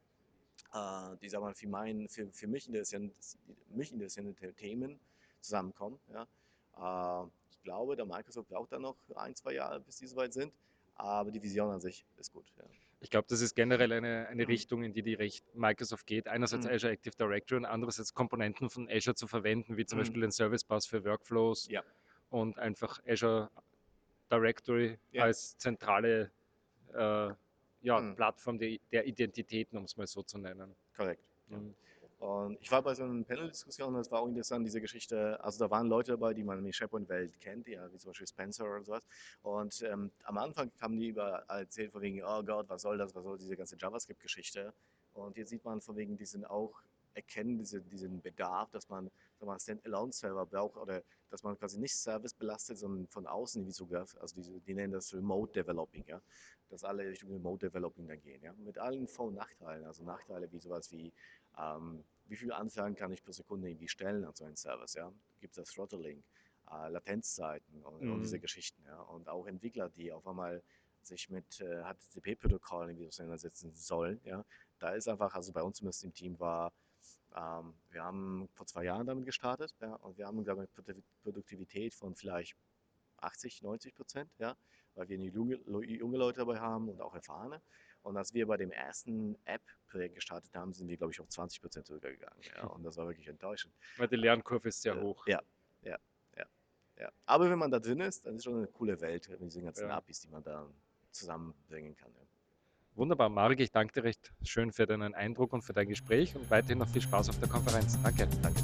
äh, 0.75 1.17
die 1.23 1.29
sagen 1.29 1.55
für, 1.55 1.69
mein, 1.69 2.09
für, 2.09 2.27
für 2.33 2.49
mich 2.49 2.67
interessierende, 2.67 3.15
mich 3.69 3.93
interessierende 3.93 4.53
Themen 4.55 4.99
zusammenkommen. 5.41 6.01
Ja. 6.13 7.23
Äh, 7.25 7.29
ich 7.53 7.63
glaube, 7.63 7.95
der 7.95 8.07
Microsoft 8.07 8.49
braucht 8.49 8.73
dann 8.73 8.83
noch 8.83 8.97
ein, 9.15 9.37
zwei 9.37 9.55
Jahre, 9.55 9.79
bis 9.79 9.99
die 9.99 10.09
soweit 10.09 10.33
sind, 10.33 10.53
aber 10.97 11.31
die 11.31 11.41
Vision 11.41 11.71
an 11.71 11.81
sich 11.81 12.05
ist 12.17 12.33
gut. 12.33 12.47
Ja. 12.57 12.65
Ich 13.01 13.11
glaube, 13.11 13.27
das 13.29 13.41
ist 13.41 13.55
generell 13.55 13.93
eine, 13.93 14.27
eine 14.29 14.43
Mhm. 14.43 14.49
Richtung, 14.49 14.83
in 14.83 14.93
die 14.93 15.03
die 15.03 15.15
Recht 15.15 15.45
Microsoft 15.55 16.07
geht. 16.07 16.27
Einerseits 16.27 16.67
Mhm. 16.67 16.73
Azure 16.73 16.93
Active 16.93 17.15
Directory 17.17 17.59
und 17.59 17.65
andererseits 17.65 18.13
Komponenten 18.13 18.71
von 18.71 18.89
Azure 18.91 19.15
zu 19.15 19.29
verwenden, 19.29 19.77
wie 19.77 19.87
zum 19.87 19.99
Mhm. 19.99 20.03
Beispiel 20.03 20.21
den 20.23 20.33
Service 20.33 20.65
Bus 20.65 20.87
für 20.87 21.05
Workflows 21.05 21.69
Ja. 21.69 21.83
und 22.31 22.59
einfach 22.59 23.01
Azure 23.07 23.51
Directory 24.31 24.99
Ja. 25.13 25.25
als 25.25 25.57
zentrale 25.59 26.33
äh, 26.95 27.31
ja, 27.83 28.01
Mhm. 28.01 28.17
Plattform 28.17 28.59
der, 28.59 28.79
der 28.91 29.07
Identitäten, 29.07 29.77
um 29.79 29.85
es 29.85 29.97
mal 29.97 30.07
so 30.07 30.23
zu 30.23 30.39
nennen. 30.39 30.75
Korrekt. 30.97 31.23
Mhm. 31.49 31.75
Und 32.19 32.59
ich 32.61 32.71
war 32.73 32.83
bei 32.83 32.95
so 32.95 33.05
einer 33.05 33.23
Panel-Diskussion, 33.23 33.95
das 33.95 34.11
war 34.11 34.21
auch 34.21 34.27
interessant, 34.27 34.67
diese 34.67 34.81
Geschichte. 34.81 35.43
Also 35.43 35.65
da 35.65 35.71
waren 35.71 35.87
Leute 35.87 36.13
dabei, 36.13 36.35
die 36.35 36.43
man 36.43 36.59
in 36.59 36.65
der 36.65 36.73
SharePoint-Welt 36.73 37.41
kennt, 37.41 37.69
ja, 37.69 37.93
wie 37.93 37.97
zum 37.97 38.11
Beispiel 38.11 38.27
Spencer 38.27 38.65
oder 38.65 38.83
sowas. 38.83 39.03
Und 39.43 39.83
ähm, 39.83 40.11
am 40.25 40.39
Anfang 40.39 40.73
haben 40.81 40.99
die 40.99 41.09
über 41.09 41.45
erzählt 41.49 41.93
von 41.93 42.03
wegen, 42.03 42.23
oh 42.25 42.43
Gott, 42.43 42.69
was 42.69 42.83
soll 42.83 42.99
das, 42.99 43.15
was 43.15 43.23
soll 43.23 43.39
diese 43.39 43.57
ganze 43.57 43.77
JavaScript-Geschichte. 43.79 44.73
Und 45.15 45.37
jetzt 45.37 45.51
sieht 45.51 45.65
man 45.65 45.81
von 45.81 45.97
wegen, 45.97 46.17
die 46.17 46.27
sind 46.27 46.45
auch 46.45 46.83
erkennen 47.15 47.59
diese, 47.59 47.81
diesen 47.81 48.21
Bedarf, 48.21 48.71
dass 48.71 48.89
man, 48.89 49.11
mal, 49.41 49.59
Standalone-Server 49.59 50.47
braucht 50.47 50.77
oder 50.77 51.03
dass 51.31 51.43
man 51.43 51.59
quasi 51.59 51.79
nicht 51.79 51.95
Service 51.97 52.35
belastet, 52.35 52.79
sondern 52.79 53.07
von 53.09 53.27
außen 53.27 53.67
wie 53.67 53.73
Zugriff. 53.73 54.17
Also 54.21 54.37
diese, 54.37 54.61
die 54.61 54.75
nennen 54.75 54.93
das 54.93 55.13
Remote 55.15 55.53
Developing, 55.53 56.05
ja. 56.07 56.21
Dass 56.71 56.85
alle 56.85 57.09
Richtung 57.09 57.31
Remote 57.33 57.67
Developing 57.69 58.07
dann 58.09 58.21
gehen, 58.21 58.43
ja. 58.43 58.53
Mit 58.55 58.79
allen 58.79 59.07
Vor- 59.09 59.29
und 59.29 59.35
Nachteilen. 59.35 59.85
Also 59.85 60.05
Nachteile 60.05 60.51
wie 60.53 60.59
sowas 60.59 60.91
wie 60.93 61.13
ähm, 61.59 62.05
wie 62.27 62.37
viele 62.37 62.55
Anfragen 62.55 62.95
kann 62.95 63.13
ich 63.13 63.25
pro 63.25 63.33
Sekunde 63.33 63.69
irgendwie 63.71 63.89
stellen 63.89 64.25
an 64.25 64.35
so 64.35 64.45
einen 64.45 64.57
Service, 64.57 64.95
ja? 64.95 65.13
Gibt 65.41 65.53
es 65.53 65.57
das 65.57 65.75
Throttling, 65.75 66.23
äh, 66.71 66.89
Latenzzeiten 66.91 67.83
und, 67.83 68.07
und 68.09 68.21
diese 68.23 68.39
Mhm. 68.39 68.41
Geschichten, 68.41 68.83
ja? 68.87 69.01
Und 69.01 69.29
auch 69.29 69.47
Entwickler, 69.47 69.89
die 69.89 70.13
auf 70.13 70.27
einmal 70.27 70.63
sich 71.03 71.31
mit 71.31 71.61
äh, 71.61 71.83
HTTP-Protokollen 71.83 72.91
irgendwie 72.91 73.09
auseinandersetzen 73.09 73.73
sollen, 73.75 74.21
ja? 74.25 74.45
Da 74.79 74.91
ist 74.95 75.09
einfach, 75.09 75.35
also 75.35 75.53
bei 75.53 75.63
uns 75.63 75.79
zumindest 75.79 76.05
im 76.05 76.13
Team 76.15 76.39
war, 76.39 76.73
ähm, 77.39 77.75
wir 77.91 78.03
haben 78.03 78.49
vor 78.55 78.67
zwei 78.67 78.85
Jahren 78.85 79.07
damit 79.07 79.25
gestartet, 79.27 79.73
ja? 79.81 79.95
Und 79.97 80.19
wir 80.19 80.27
haben, 80.27 80.43
glaube 80.45 80.65
ich, 80.65 80.71
eine 80.77 80.87
Produ- 80.99 81.03
Produktivität 81.23 81.95
von 81.95 82.15
vielleicht 82.17 82.57
80, 83.19 83.63
90 83.63 83.95
Prozent, 83.95 84.31
ja? 84.39 84.57
Weil 84.95 85.09
wir 85.09 85.19
junge, 85.19 85.57
junge 85.57 86.19
Leute 86.19 86.39
dabei 86.39 86.59
haben 86.59 86.89
und 86.89 87.01
auch 87.01 87.15
erfahrene. 87.15 87.63
Und 88.03 88.17
als 88.17 88.33
wir 88.35 88.47
bei 88.47 88.57
dem 88.57 88.71
ersten 88.71 89.37
App-Projekt 89.45 90.15
gestartet 90.17 90.55
haben, 90.55 90.73
sind 90.73 90.89
wir, 90.89 90.97
glaube 90.97 91.13
ich, 91.13 91.21
auf 91.21 91.29
20 91.29 91.61
Prozent 91.61 91.87
zurückgegangen. 91.87 92.41
Ja, 92.57 92.67
und 92.75 92.83
das 92.83 92.97
war 92.97 93.07
wirklich 93.07 93.29
enttäuschend. 93.29 93.75
Weil 93.97 94.09
die 94.09 94.17
Lernkurve 94.17 94.69
ist 94.69 94.83
sehr 94.83 94.97
Äh, 94.97 95.01
hoch. 95.01 95.27
Ja, 95.27 95.43
ja, 95.83 95.99
ja, 96.37 96.47
ja. 96.97 97.13
Aber 97.27 97.51
wenn 97.51 97.59
man 97.59 97.71
da 97.71 97.79
drin 97.79 98.01
ist, 98.01 98.27
dann 98.27 98.37
ist 98.37 98.45
schon 98.45 98.57
eine 98.57 98.67
coole 98.69 99.01
Welt 99.01 99.29
mit 99.29 99.41
diesen 99.43 99.65
ganzen 99.65 99.89
Ja. 99.89 99.97
APIs, 99.97 100.21
die 100.21 100.29
man 100.29 100.43
da 100.43 100.69
zusammenbringen 101.13 101.95
kann. 101.97 102.13
Ja. 102.15 102.23
Wunderbar, 102.99 103.29
Marek, 103.29 103.61
ich 103.61 103.71
danke 103.71 103.93
dir 103.95 104.03
recht 104.03 104.33
schön 104.43 104.73
für 104.73 104.85
deinen 104.85 105.15
Eindruck 105.15 105.53
und 105.53 105.63
für 105.63 105.73
dein 105.73 105.89
Gespräch 105.89 106.35
und 106.35 106.51
weiterhin 106.51 106.79
noch 106.79 106.89
viel 106.89 107.01
Spaß 107.01 107.29
auf 107.29 107.39
der 107.39 107.49
Konferenz. 107.49 107.97
Danke. 108.03 108.27
Danke. 108.43 108.61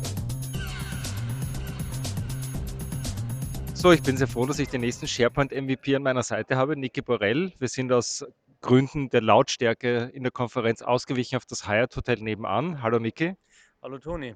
So, 3.75 3.93
ich 3.93 4.03
bin 4.03 4.17
sehr 4.17 4.27
froh, 4.27 4.45
dass 4.45 4.59
ich 4.59 4.69
den 4.69 4.81
nächsten 4.81 5.07
SharePoint 5.07 5.53
MVP 5.53 5.95
an 5.95 6.03
meiner 6.03 6.25
Seite 6.25 6.57
habe, 6.57 6.77
Niki 6.77 7.01
Borell. 7.01 7.53
Wir 7.61 7.69
sind 7.69 7.93
aus 7.93 8.27
Gründen 8.61 9.09
der 9.09 9.21
Lautstärke 9.21 10.11
in 10.13 10.25
der 10.25 10.33
Konferenz 10.33 10.83
ausgewichen 10.83 11.37
auf 11.37 11.47
das 11.47 11.69
Hyatt 11.69 11.95
Hotel 11.95 12.19
nebenan. 12.19 12.83
Hallo 12.83 12.99
Niki. 12.99 13.37
Hallo 13.83 13.99
Toni. 13.99 14.35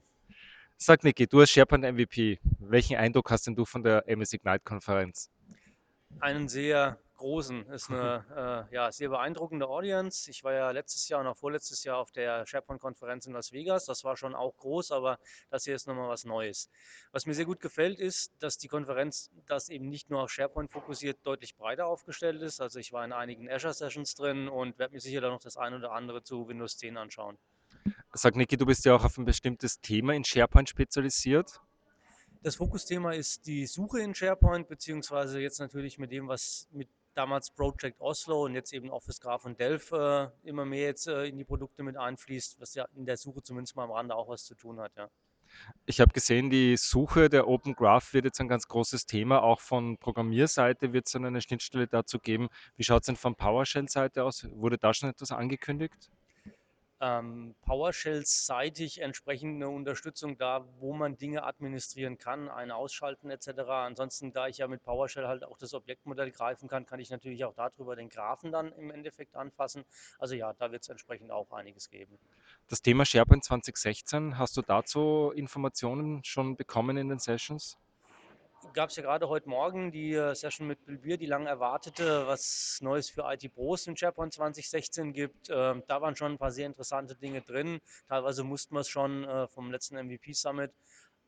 Sag 0.76 1.02
Niki, 1.02 1.26
du 1.26 1.40
als 1.40 1.50
SharePoint 1.50 1.82
MVP, 1.82 2.38
welchen 2.60 2.98
Eindruck 2.98 3.32
hast 3.32 3.48
denn 3.48 3.56
du 3.56 3.64
von 3.64 3.82
der 3.82 4.08
MS 4.08 4.32
Ignite 4.32 4.60
Konferenz? 4.60 5.28
Einen 6.20 6.46
sehr 6.46 7.00
großen, 7.18 7.66
ist 7.66 7.90
eine 7.90 8.66
äh, 8.70 8.74
ja, 8.74 8.90
sehr 8.90 9.10
beeindruckende 9.10 9.68
Audience. 9.68 10.30
Ich 10.30 10.42
war 10.42 10.54
ja 10.54 10.70
letztes 10.70 11.08
Jahr 11.08 11.20
und 11.20 11.26
auch 11.26 11.36
vorletztes 11.36 11.84
Jahr 11.84 11.98
auf 11.98 12.10
der 12.12 12.46
SharePoint-Konferenz 12.46 13.26
in 13.26 13.34
Las 13.34 13.52
Vegas. 13.52 13.84
Das 13.84 14.04
war 14.04 14.16
schon 14.16 14.34
auch 14.34 14.56
groß, 14.56 14.92
aber 14.92 15.18
das 15.50 15.64
hier 15.64 15.74
ist 15.74 15.86
nochmal 15.86 16.08
was 16.08 16.24
Neues. 16.24 16.70
Was 17.12 17.26
mir 17.26 17.34
sehr 17.34 17.44
gut 17.44 17.60
gefällt, 17.60 18.00
ist, 18.00 18.32
dass 18.40 18.56
die 18.56 18.68
Konferenz, 18.68 19.30
das 19.46 19.68
eben 19.68 19.88
nicht 19.90 20.08
nur 20.08 20.22
auf 20.22 20.30
SharePoint 20.30 20.72
fokussiert, 20.72 21.18
deutlich 21.24 21.56
breiter 21.56 21.86
aufgestellt 21.86 22.40
ist. 22.40 22.60
Also 22.60 22.78
ich 22.78 22.92
war 22.92 23.04
in 23.04 23.12
einigen 23.12 23.50
Azure-Sessions 23.50 24.14
drin 24.14 24.48
und 24.48 24.78
werde 24.78 24.94
mir 24.94 25.00
sicher 25.00 25.20
dann 25.20 25.32
noch 25.32 25.40
das 25.40 25.58
eine 25.58 25.76
oder 25.76 25.92
andere 25.92 26.22
zu 26.22 26.48
Windows 26.48 26.78
10 26.78 26.96
anschauen. 26.96 27.36
Sag 28.12 28.36
Niki, 28.36 28.56
du 28.56 28.64
bist 28.64 28.84
ja 28.84 28.94
auch 28.94 29.04
auf 29.04 29.18
ein 29.18 29.24
bestimmtes 29.24 29.80
Thema 29.80 30.14
in 30.14 30.24
SharePoint 30.24 30.68
spezialisiert. 30.68 31.60
Das 32.42 32.54
Fokusthema 32.54 33.12
ist 33.12 33.46
die 33.46 33.66
Suche 33.66 34.00
in 34.00 34.14
SharePoint, 34.14 34.68
beziehungsweise 34.68 35.40
jetzt 35.40 35.58
natürlich 35.58 35.98
mit 35.98 36.12
dem, 36.12 36.28
was 36.28 36.68
mit 36.70 36.88
damals 37.18 37.50
Project 37.50 38.00
Oslo 38.00 38.44
und 38.44 38.54
jetzt 38.54 38.72
eben 38.72 38.90
Office 38.90 39.20
Graph 39.20 39.44
und 39.44 39.58
Delph 39.58 39.90
äh, 39.90 40.28
immer 40.44 40.64
mehr 40.64 40.86
jetzt 40.86 41.08
äh, 41.08 41.24
in 41.24 41.36
die 41.36 41.44
Produkte 41.44 41.82
mit 41.82 41.96
einfließt, 41.96 42.60
was 42.60 42.74
ja 42.74 42.86
in 42.94 43.06
der 43.06 43.16
Suche 43.16 43.42
zumindest 43.42 43.74
mal 43.74 43.84
am 43.84 43.90
Rande 43.90 44.14
auch 44.14 44.28
was 44.28 44.44
zu 44.44 44.54
tun 44.54 44.78
hat, 44.78 44.92
ja. 44.96 45.10
Ich 45.86 46.00
habe 46.00 46.12
gesehen, 46.12 46.50
die 46.50 46.76
Suche 46.76 47.28
der 47.28 47.48
Open 47.48 47.74
Graph 47.74 48.12
wird 48.12 48.26
jetzt 48.26 48.40
ein 48.40 48.48
ganz 48.48 48.68
großes 48.68 49.06
Thema. 49.06 49.42
Auch 49.42 49.60
von 49.60 49.96
Programmierseite 49.96 50.92
wird 50.92 51.06
es 51.06 51.12
dann 51.12 51.24
eine 51.24 51.40
Schnittstelle 51.40 51.88
dazu 51.88 52.18
geben. 52.18 52.48
Wie 52.76 52.84
schaut 52.84 53.02
es 53.02 53.06
denn 53.06 53.16
von 53.16 53.34
PowerShell-Seite 53.34 54.22
aus? 54.24 54.46
Wurde 54.52 54.76
da 54.76 54.92
schon 54.92 55.08
etwas 55.08 55.32
angekündigt? 55.32 56.10
Ähm, 57.00 57.54
PowerShell-seitig 57.62 59.00
entsprechend 59.00 59.56
eine 59.56 59.68
Unterstützung 59.68 60.36
da, 60.36 60.66
wo 60.78 60.92
man 60.92 61.16
Dinge 61.16 61.44
administrieren 61.44 62.18
kann, 62.18 62.48
ein 62.48 62.70
Ausschalten 62.70 63.30
etc. 63.30 63.48
Ansonsten, 63.68 64.32
da 64.32 64.48
ich 64.48 64.58
ja 64.58 64.66
mit 64.66 64.82
PowerShell 64.82 65.26
halt 65.26 65.44
auch 65.44 65.58
das 65.58 65.74
Objektmodell 65.74 66.30
greifen 66.30 66.68
kann, 66.68 66.86
kann 66.86 67.00
ich 67.00 67.10
natürlich 67.10 67.44
auch 67.44 67.54
darüber 67.54 67.96
den 67.96 68.08
Graphen 68.08 68.52
dann 68.52 68.72
im 68.72 68.90
Endeffekt 68.90 69.36
anfassen. 69.36 69.84
Also 70.18 70.34
ja, 70.34 70.52
da 70.52 70.72
wird 70.72 70.82
es 70.82 70.88
entsprechend 70.88 71.30
auch 71.30 71.50
einiges 71.52 71.88
geben. 71.90 72.18
Das 72.68 72.82
Thema 72.82 73.04
SharePoint 73.04 73.44
2016, 73.44 74.38
hast 74.38 74.56
du 74.56 74.62
dazu 74.62 75.32
Informationen 75.34 76.22
schon 76.24 76.56
bekommen 76.56 76.96
in 76.96 77.08
den 77.08 77.18
Sessions? 77.18 77.78
Gab 78.74 78.90
es 78.90 78.96
ja 78.96 79.02
gerade 79.02 79.28
heute 79.28 79.48
Morgen 79.48 79.90
die 79.92 80.14
äh, 80.14 80.34
Session 80.34 80.66
mit 80.66 80.84
Bill 80.84 80.98
Bier, 80.98 81.16
die 81.16 81.26
lang 81.26 81.46
erwartete, 81.46 82.26
was 82.26 82.78
Neues 82.80 83.08
für 83.08 83.22
IT 83.32 83.54
Pros 83.54 83.86
in 83.86 83.96
SharePoint 83.96 84.32
2016 84.32 85.12
gibt. 85.12 85.48
Ähm, 85.50 85.82
da 85.86 86.00
waren 86.00 86.16
schon 86.16 86.32
ein 86.32 86.38
paar 86.38 86.50
sehr 86.50 86.66
interessante 86.66 87.14
Dinge 87.14 87.42
drin. 87.42 87.80
Teilweise 88.08 88.44
mussten 88.44 88.74
wir 88.74 88.80
es 88.80 88.88
schon 88.88 89.24
äh, 89.24 89.48
vom 89.48 89.70
letzten 89.70 89.96
MVP 89.96 90.32
Summit, 90.32 90.72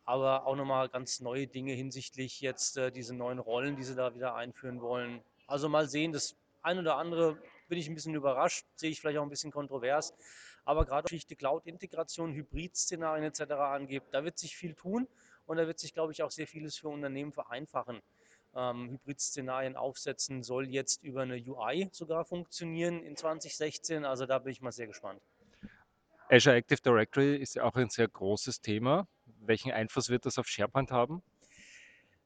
aber 0.04 0.46
auch 0.46 0.56
nochmal 0.56 0.88
ganz 0.88 1.20
neue 1.20 1.46
Dinge 1.46 1.72
hinsichtlich 1.72 2.40
jetzt 2.40 2.76
äh, 2.76 2.90
diese 2.90 3.14
neuen 3.14 3.38
Rollen, 3.38 3.76
die 3.76 3.84
sie 3.84 3.94
da 3.94 4.14
wieder 4.14 4.34
einführen 4.34 4.80
wollen. 4.80 5.20
Also 5.46 5.68
mal 5.68 5.88
sehen, 5.88 6.12
das 6.12 6.36
ein 6.62 6.78
oder 6.78 6.96
andere 6.96 7.38
bin 7.68 7.78
ich 7.78 7.88
ein 7.88 7.94
bisschen 7.94 8.14
überrascht, 8.14 8.66
sehe 8.76 8.90
ich 8.90 9.00
vielleicht 9.00 9.18
auch 9.18 9.22
ein 9.22 9.30
bisschen 9.30 9.52
kontrovers. 9.52 10.14
Aber 10.64 10.84
gerade 10.84 11.04
Geschichte 11.04 11.36
Cloud-Integration, 11.36 12.34
Hybrid-Szenarien 12.34 13.24
etc. 13.24 13.52
angeht, 13.52 14.02
da 14.12 14.24
wird 14.24 14.38
sich 14.38 14.56
viel 14.56 14.74
tun. 14.74 15.08
Und 15.50 15.56
da 15.56 15.66
wird 15.66 15.80
sich, 15.80 15.92
glaube 15.92 16.12
ich, 16.12 16.22
auch 16.22 16.30
sehr 16.30 16.46
vieles 16.46 16.76
für 16.76 16.90
Unternehmen 16.90 17.32
vereinfachen. 17.32 18.00
Ähm, 18.54 18.90
Hybrid-Szenarien 18.90 19.74
aufsetzen 19.74 20.44
soll 20.44 20.68
jetzt 20.68 21.02
über 21.02 21.22
eine 21.22 21.42
UI 21.44 21.88
sogar 21.90 22.24
funktionieren 22.24 23.02
in 23.02 23.16
2016. 23.16 24.04
Also 24.04 24.26
da 24.26 24.38
bin 24.38 24.52
ich 24.52 24.60
mal 24.60 24.70
sehr 24.70 24.86
gespannt. 24.86 25.20
Azure 26.28 26.54
Active 26.54 26.80
Directory 26.80 27.34
ist 27.34 27.56
ja 27.56 27.64
auch 27.64 27.74
ein 27.74 27.90
sehr 27.90 28.06
großes 28.06 28.60
Thema. 28.60 29.08
Welchen 29.40 29.72
Einfluss 29.72 30.08
wird 30.08 30.24
das 30.24 30.38
auf 30.38 30.46
SharePoint 30.46 30.92
haben? 30.92 31.20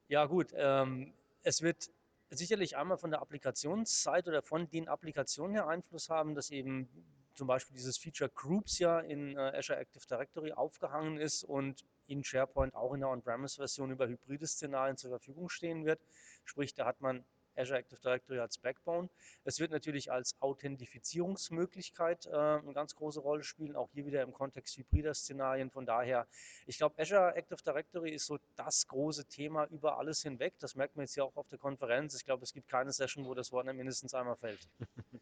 Ja 0.09 0.27
gut, 0.27 0.53
ähm, 0.55 1.15
es 1.45 1.63
wird 1.63 1.89
sicherlich 2.29 2.77
einmal 2.77 2.99
von 2.99 3.11
der 3.11 3.23
Applikationsseite 3.23 4.29
oder 4.29 4.43
von 4.43 4.69
den 4.69 4.87
Applikationen 4.87 5.55
her 5.55 5.67
Einfluss 5.67 6.11
haben, 6.11 6.35
dass 6.35 6.51
eben 6.51 6.91
zum 7.33 7.47
Beispiel 7.47 7.75
dieses 7.75 7.97
Feature 7.97 8.29
Groups 8.29 8.79
ja 8.79 9.01
in 9.01 9.35
äh, 9.35 9.53
Azure 9.57 9.79
Active 9.79 10.07
Directory 10.11 10.53
aufgehangen 10.53 11.17
ist 11.17 11.43
und 11.43 11.87
in 12.07 12.25
SharePoint 12.25 12.75
auch 12.75 12.93
in 12.95 13.01
der 13.01 13.11
On-Premise-Version 13.11 13.91
über 13.91 14.09
hybride 14.09 14.47
Szenarien 14.47 14.97
zur 14.97 15.11
Verfügung 15.11 15.49
stehen 15.49 15.85
wird. 15.85 16.01
Sprich, 16.45 16.75
da 16.75 16.87
hat 16.87 17.01
man 17.01 17.25
Azure 17.57 17.79
Active 17.79 18.01
Directory 18.01 18.41
als 18.41 18.59
Backbone. 18.59 19.09
Es 19.45 19.61
wird 19.61 19.71
natürlich 19.71 20.11
als 20.11 20.35
Authentifizierungsmöglichkeit 20.41 22.27
äh, 22.27 22.31
eine 22.31 22.73
ganz 22.73 22.95
große 22.95 23.21
Rolle 23.21 23.45
spielen, 23.45 23.77
auch 23.77 23.91
hier 23.93 24.07
wieder 24.07 24.23
im 24.23 24.33
Kontext 24.33 24.77
hybrider 24.77 25.15
Szenarien. 25.15 25.71
Von 25.71 25.87
daher, 25.87 26.27
ich 26.67 26.79
glaube, 26.79 27.01
Azure 27.01 27.35
Active 27.35 27.63
Directory 27.65 28.11
ist 28.11 28.27
so 28.27 28.39
das 28.57 28.87
große 28.89 29.27
Thema 29.27 29.67
über 29.67 29.99
alles 29.99 30.23
hinweg. 30.23 30.55
Das 30.59 30.75
merkt 30.75 30.97
man 30.97 31.05
jetzt 31.05 31.17
ja 31.17 31.25
auch 31.25 31.37
auf 31.37 31.49
der 31.49 31.59
Konferenz. 31.59 32.15
Ich 32.15 32.25
glaube, 32.25 32.43
es 32.43 32.53
gibt 32.53 32.69
keine 32.69 32.93
Session, 32.93 33.25
wo 33.25 33.35
das 33.35 33.53
Wort 33.53 33.67
mindestens 33.67 34.15
einmal 34.15 34.37
fällt. 34.37 34.69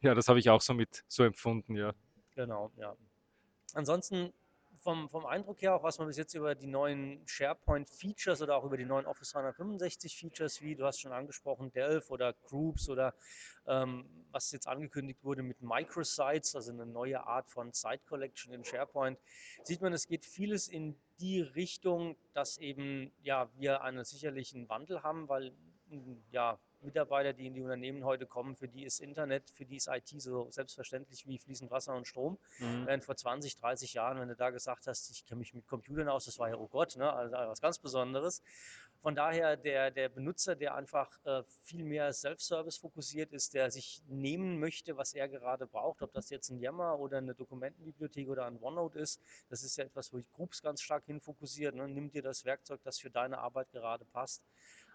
Ja, 0.00 0.14
das 0.14 0.28
habe 0.28 0.38
ich 0.38 0.50
auch 0.50 0.60
so 0.60 0.74
mit 0.74 1.02
so 1.08 1.24
empfunden, 1.24 1.76
ja. 1.76 1.94
Genau, 2.34 2.70
ja. 2.76 2.94
Ansonsten 3.72 4.32
vom, 4.82 5.08
vom 5.08 5.26
Eindruck 5.26 5.62
her, 5.62 5.74
auch 5.74 5.82
was 5.82 5.98
man 5.98 6.08
bis 6.08 6.16
jetzt 6.16 6.34
über 6.34 6.54
die 6.54 6.66
neuen 6.66 7.22
SharePoint-Features 7.26 8.42
oder 8.42 8.56
auch 8.56 8.64
über 8.64 8.76
die 8.76 8.84
neuen 8.84 9.06
Office 9.06 9.34
365-Features, 9.34 10.60
wie 10.60 10.74
du 10.74 10.84
hast 10.84 11.00
schon 11.00 11.12
angesprochen, 11.12 11.72
Delph 11.72 12.10
oder 12.10 12.32
Groups 12.32 12.88
oder 12.88 13.14
ähm, 13.66 14.04
was 14.32 14.50
jetzt 14.50 14.66
angekündigt 14.66 15.22
wurde 15.22 15.42
mit 15.42 15.62
Microsites, 15.62 16.56
also 16.56 16.72
eine 16.72 16.86
neue 16.86 17.24
Art 17.24 17.48
von 17.48 17.72
Site 17.72 18.02
Collection 18.08 18.52
in 18.52 18.64
SharePoint, 18.64 19.18
sieht 19.62 19.80
man, 19.80 19.92
es 19.92 20.06
geht 20.06 20.24
vieles 20.24 20.68
in 20.68 20.96
die 21.20 21.40
Richtung, 21.40 22.16
dass 22.34 22.58
eben 22.58 23.12
ja, 23.22 23.48
wir 23.56 23.82
einen 23.82 24.04
sicherlichen 24.04 24.68
Wandel 24.68 25.02
haben, 25.02 25.28
weil 25.28 25.52
ja, 26.30 26.58
Mitarbeiter, 26.82 27.32
die 27.32 27.46
in 27.46 27.54
die 27.54 27.62
Unternehmen 27.62 28.04
heute 28.04 28.26
kommen, 28.26 28.56
für 28.56 28.68
die 28.68 28.84
ist 28.84 29.00
Internet, 29.00 29.50
für 29.50 29.64
die 29.64 29.76
ist 29.76 29.88
IT 29.88 30.08
so 30.20 30.50
selbstverständlich 30.50 31.26
wie 31.26 31.38
fließend 31.38 31.70
Wasser 31.70 31.94
und 31.94 32.06
Strom. 32.06 32.38
Mhm. 32.58 32.86
Während 32.86 33.04
vor 33.04 33.16
20, 33.16 33.56
30 33.56 33.94
Jahren, 33.94 34.20
wenn 34.20 34.28
du 34.28 34.36
da 34.36 34.50
gesagt 34.50 34.86
hast, 34.86 35.10
ich 35.10 35.24
kenne 35.26 35.40
mich 35.40 35.54
mit 35.54 35.66
Computern 35.66 36.08
aus, 36.08 36.24
das 36.24 36.38
war 36.38 36.48
ja, 36.48 36.56
oh 36.56 36.68
Gott, 36.68 36.96
ne, 36.96 37.12
also 37.12 37.34
was 37.34 37.60
ganz 37.60 37.78
Besonderes. 37.78 38.42
Von 39.02 39.16
daher 39.16 39.56
der, 39.56 39.90
der 39.90 40.08
Benutzer, 40.08 40.54
der 40.54 40.76
einfach 40.76 41.18
äh, 41.24 41.42
viel 41.64 41.82
mehr 41.82 42.12
Self-Service 42.12 42.76
fokussiert 42.76 43.32
ist, 43.32 43.52
der 43.52 43.72
sich 43.72 44.00
nehmen 44.06 44.60
möchte, 44.60 44.96
was 44.96 45.12
er 45.12 45.28
gerade 45.28 45.66
braucht, 45.66 46.02
ob 46.02 46.12
das 46.12 46.30
jetzt 46.30 46.50
ein 46.50 46.60
Yammer 46.60 47.00
oder 47.00 47.18
eine 47.18 47.34
Dokumentenbibliothek 47.34 48.28
oder 48.28 48.46
ein 48.46 48.62
OneNote 48.62 49.00
ist, 49.00 49.20
das 49.48 49.64
ist 49.64 49.76
ja 49.76 49.84
etwas, 49.84 50.12
wo 50.12 50.18
ich 50.18 50.30
Groups 50.30 50.62
ganz 50.62 50.82
stark 50.82 51.04
hin 51.06 51.20
fokussiert. 51.20 51.74
Ne? 51.74 51.88
Nimm 51.88 52.12
dir 52.12 52.22
das 52.22 52.44
Werkzeug, 52.44 52.80
das 52.84 53.00
für 53.00 53.10
deine 53.10 53.38
Arbeit 53.38 53.72
gerade 53.72 54.04
passt. 54.04 54.44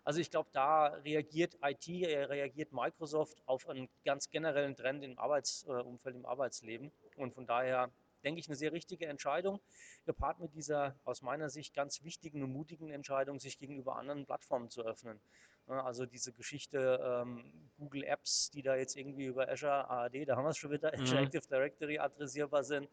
Also 0.07 0.21
ich 0.21 0.31
glaube, 0.31 0.47
da 0.53 0.85
reagiert 1.03 1.57
IT, 1.61 1.85
äh, 1.89 2.23
reagiert 2.23 2.71
Microsoft 2.71 3.43
auf 3.45 3.67
einen 3.67 3.89
ganz 4.05 4.29
generellen 4.29 4.73
Trend 4.73 5.03
im 5.03 5.19
Arbeitsumfeld, 5.19 6.15
im 6.15 6.25
Arbeitsleben. 6.25 6.93
Und 7.17 7.33
von 7.33 7.45
daher 7.45 7.91
denke 8.23 8.39
ich, 8.39 8.47
eine 8.47 8.55
sehr 8.55 8.71
richtige 8.71 9.07
Entscheidung, 9.07 9.59
gepaart 10.05 10.39
mit 10.39 10.55
dieser 10.55 10.95
aus 11.03 11.23
meiner 11.23 11.49
Sicht 11.49 11.73
ganz 11.73 12.05
wichtigen 12.05 12.41
und 12.41 12.53
mutigen 12.53 12.89
Entscheidung, 12.89 13.37
sich 13.37 13.59
gegenüber 13.59 13.97
anderen 13.97 14.25
Plattformen 14.25 14.69
zu 14.69 14.81
öffnen. 14.81 15.19
Also 15.67 16.05
diese 16.05 16.31
Geschichte 16.31 17.01
ähm, 17.03 17.43
Google 17.77 18.05
Apps, 18.05 18.49
die 18.51 18.61
da 18.61 18.77
jetzt 18.77 18.95
irgendwie 18.95 19.25
über 19.25 19.49
Azure 19.49 19.89
AD, 19.89 20.23
da 20.23 20.37
haben 20.37 20.45
wir 20.45 20.51
es 20.51 20.57
schon 20.57 20.71
wieder, 20.71 20.93
Azure 20.93 21.19
mhm. 21.19 21.27
Active 21.27 21.47
Directory 21.49 21.99
adressierbar 21.99 22.63
sind. 22.63 22.87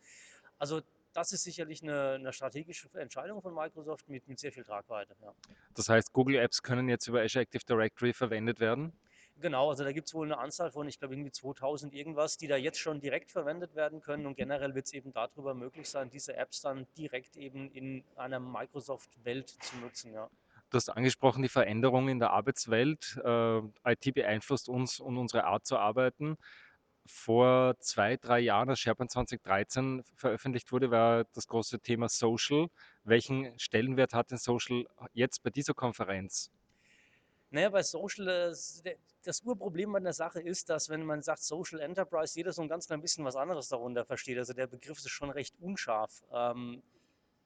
Also 0.58 0.82
das 1.14 1.32
ist 1.32 1.44
sicherlich 1.44 1.82
eine, 1.82 2.12
eine, 2.12 2.32
strategische 2.32 2.88
Entscheidung 2.94 3.40
von 3.40 3.54
Microsoft 3.54 4.08
mit, 4.08 4.26
mit 4.28 4.38
sehr 4.38 4.52
viel 4.52 4.64
Tragweite. 4.64 5.16
Ja. 5.22 5.32
Das 5.74 5.88
heißt, 5.88 6.12
Google 6.12 6.36
Apps 6.36 6.62
können 6.62 6.88
jetzt 6.88 7.06
über 7.06 7.22
Azure 7.22 7.42
Active 7.42 7.64
Directory 7.64 8.12
verwendet 8.12 8.60
werden? 8.60 8.92
Genau, 9.40 9.70
also 9.70 9.82
da 9.82 9.92
gibt 9.92 10.06
es 10.06 10.14
wohl 10.14 10.26
eine 10.26 10.38
Anzahl 10.38 10.70
von, 10.70 10.86
ich 10.86 10.98
glaube, 10.98 11.14
irgendwie 11.14 11.32
2000 11.32 11.92
irgendwas, 11.92 12.36
die 12.36 12.46
da 12.46 12.56
jetzt 12.56 12.78
schon 12.78 13.00
direkt 13.00 13.32
verwendet 13.32 13.74
werden 13.74 14.00
können. 14.00 14.26
Und 14.26 14.36
generell 14.36 14.74
wird 14.74 14.86
es 14.86 14.92
eben 14.92 15.12
darüber 15.12 15.54
möglich 15.54 15.88
sein, 15.88 16.08
diese 16.10 16.36
Apps 16.36 16.60
dann 16.60 16.86
direkt 16.96 17.36
eben 17.36 17.70
in 17.72 18.04
einer 18.16 18.38
Microsoft-Welt 18.38 19.48
zu 19.48 19.76
nutzen. 19.78 20.12
Ja. 20.12 20.30
Du 20.70 20.76
hast 20.76 20.88
angesprochen, 20.88 21.42
die 21.42 21.48
Veränderung 21.48 22.08
in 22.08 22.20
der 22.20 22.30
Arbeitswelt. 22.30 23.20
Äh, 23.24 23.58
IT 23.84 24.14
beeinflusst 24.14 24.68
uns 24.68 25.00
und 25.00 25.16
unsere 25.16 25.44
Art 25.44 25.66
zu 25.66 25.78
arbeiten 25.78 26.36
vor 27.06 27.76
zwei, 27.80 28.16
drei 28.16 28.40
Jahren, 28.40 28.70
als 28.70 28.80
SharePoint 28.80 29.10
2013 29.10 30.02
veröffentlicht 30.14 30.72
wurde, 30.72 30.90
war 30.90 31.24
das 31.34 31.46
große 31.46 31.80
Thema 31.80 32.08
Social. 32.08 32.68
Welchen 33.04 33.58
Stellenwert 33.58 34.14
hat 34.14 34.30
denn 34.30 34.38
Social 34.38 34.86
jetzt 35.12 35.42
bei 35.42 35.50
dieser 35.50 35.74
Konferenz? 35.74 36.50
Naja, 37.50 37.68
bei 37.68 37.82
Social, 37.82 38.28
äh, 38.28 38.96
das 39.22 39.42
Urproblem 39.42 39.92
bei 39.92 40.00
der 40.00 40.12
Sache 40.12 40.40
ist, 40.40 40.70
dass 40.70 40.88
wenn 40.88 41.04
man 41.04 41.22
sagt 41.22 41.42
Social 41.42 41.80
Enterprise, 41.80 42.36
jeder 42.36 42.52
so 42.52 42.62
ein 42.62 42.68
ganz 42.68 42.86
klein 42.86 43.00
bisschen 43.00 43.24
was 43.24 43.36
anderes 43.36 43.68
darunter 43.68 44.04
versteht. 44.04 44.38
Also 44.38 44.54
der 44.54 44.66
Begriff 44.66 44.98
ist 44.98 45.10
schon 45.10 45.30
recht 45.30 45.54
unscharf. 45.60 46.24
Ähm, 46.32 46.82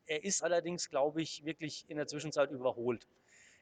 er 0.07 0.25
ist 0.25 0.43
allerdings, 0.43 0.89
glaube 0.89 1.21
ich, 1.21 1.45
wirklich 1.45 1.85
in 1.89 1.99
der 1.99 2.07
Zwischenzeit 2.07 2.51
überholt 2.51 3.07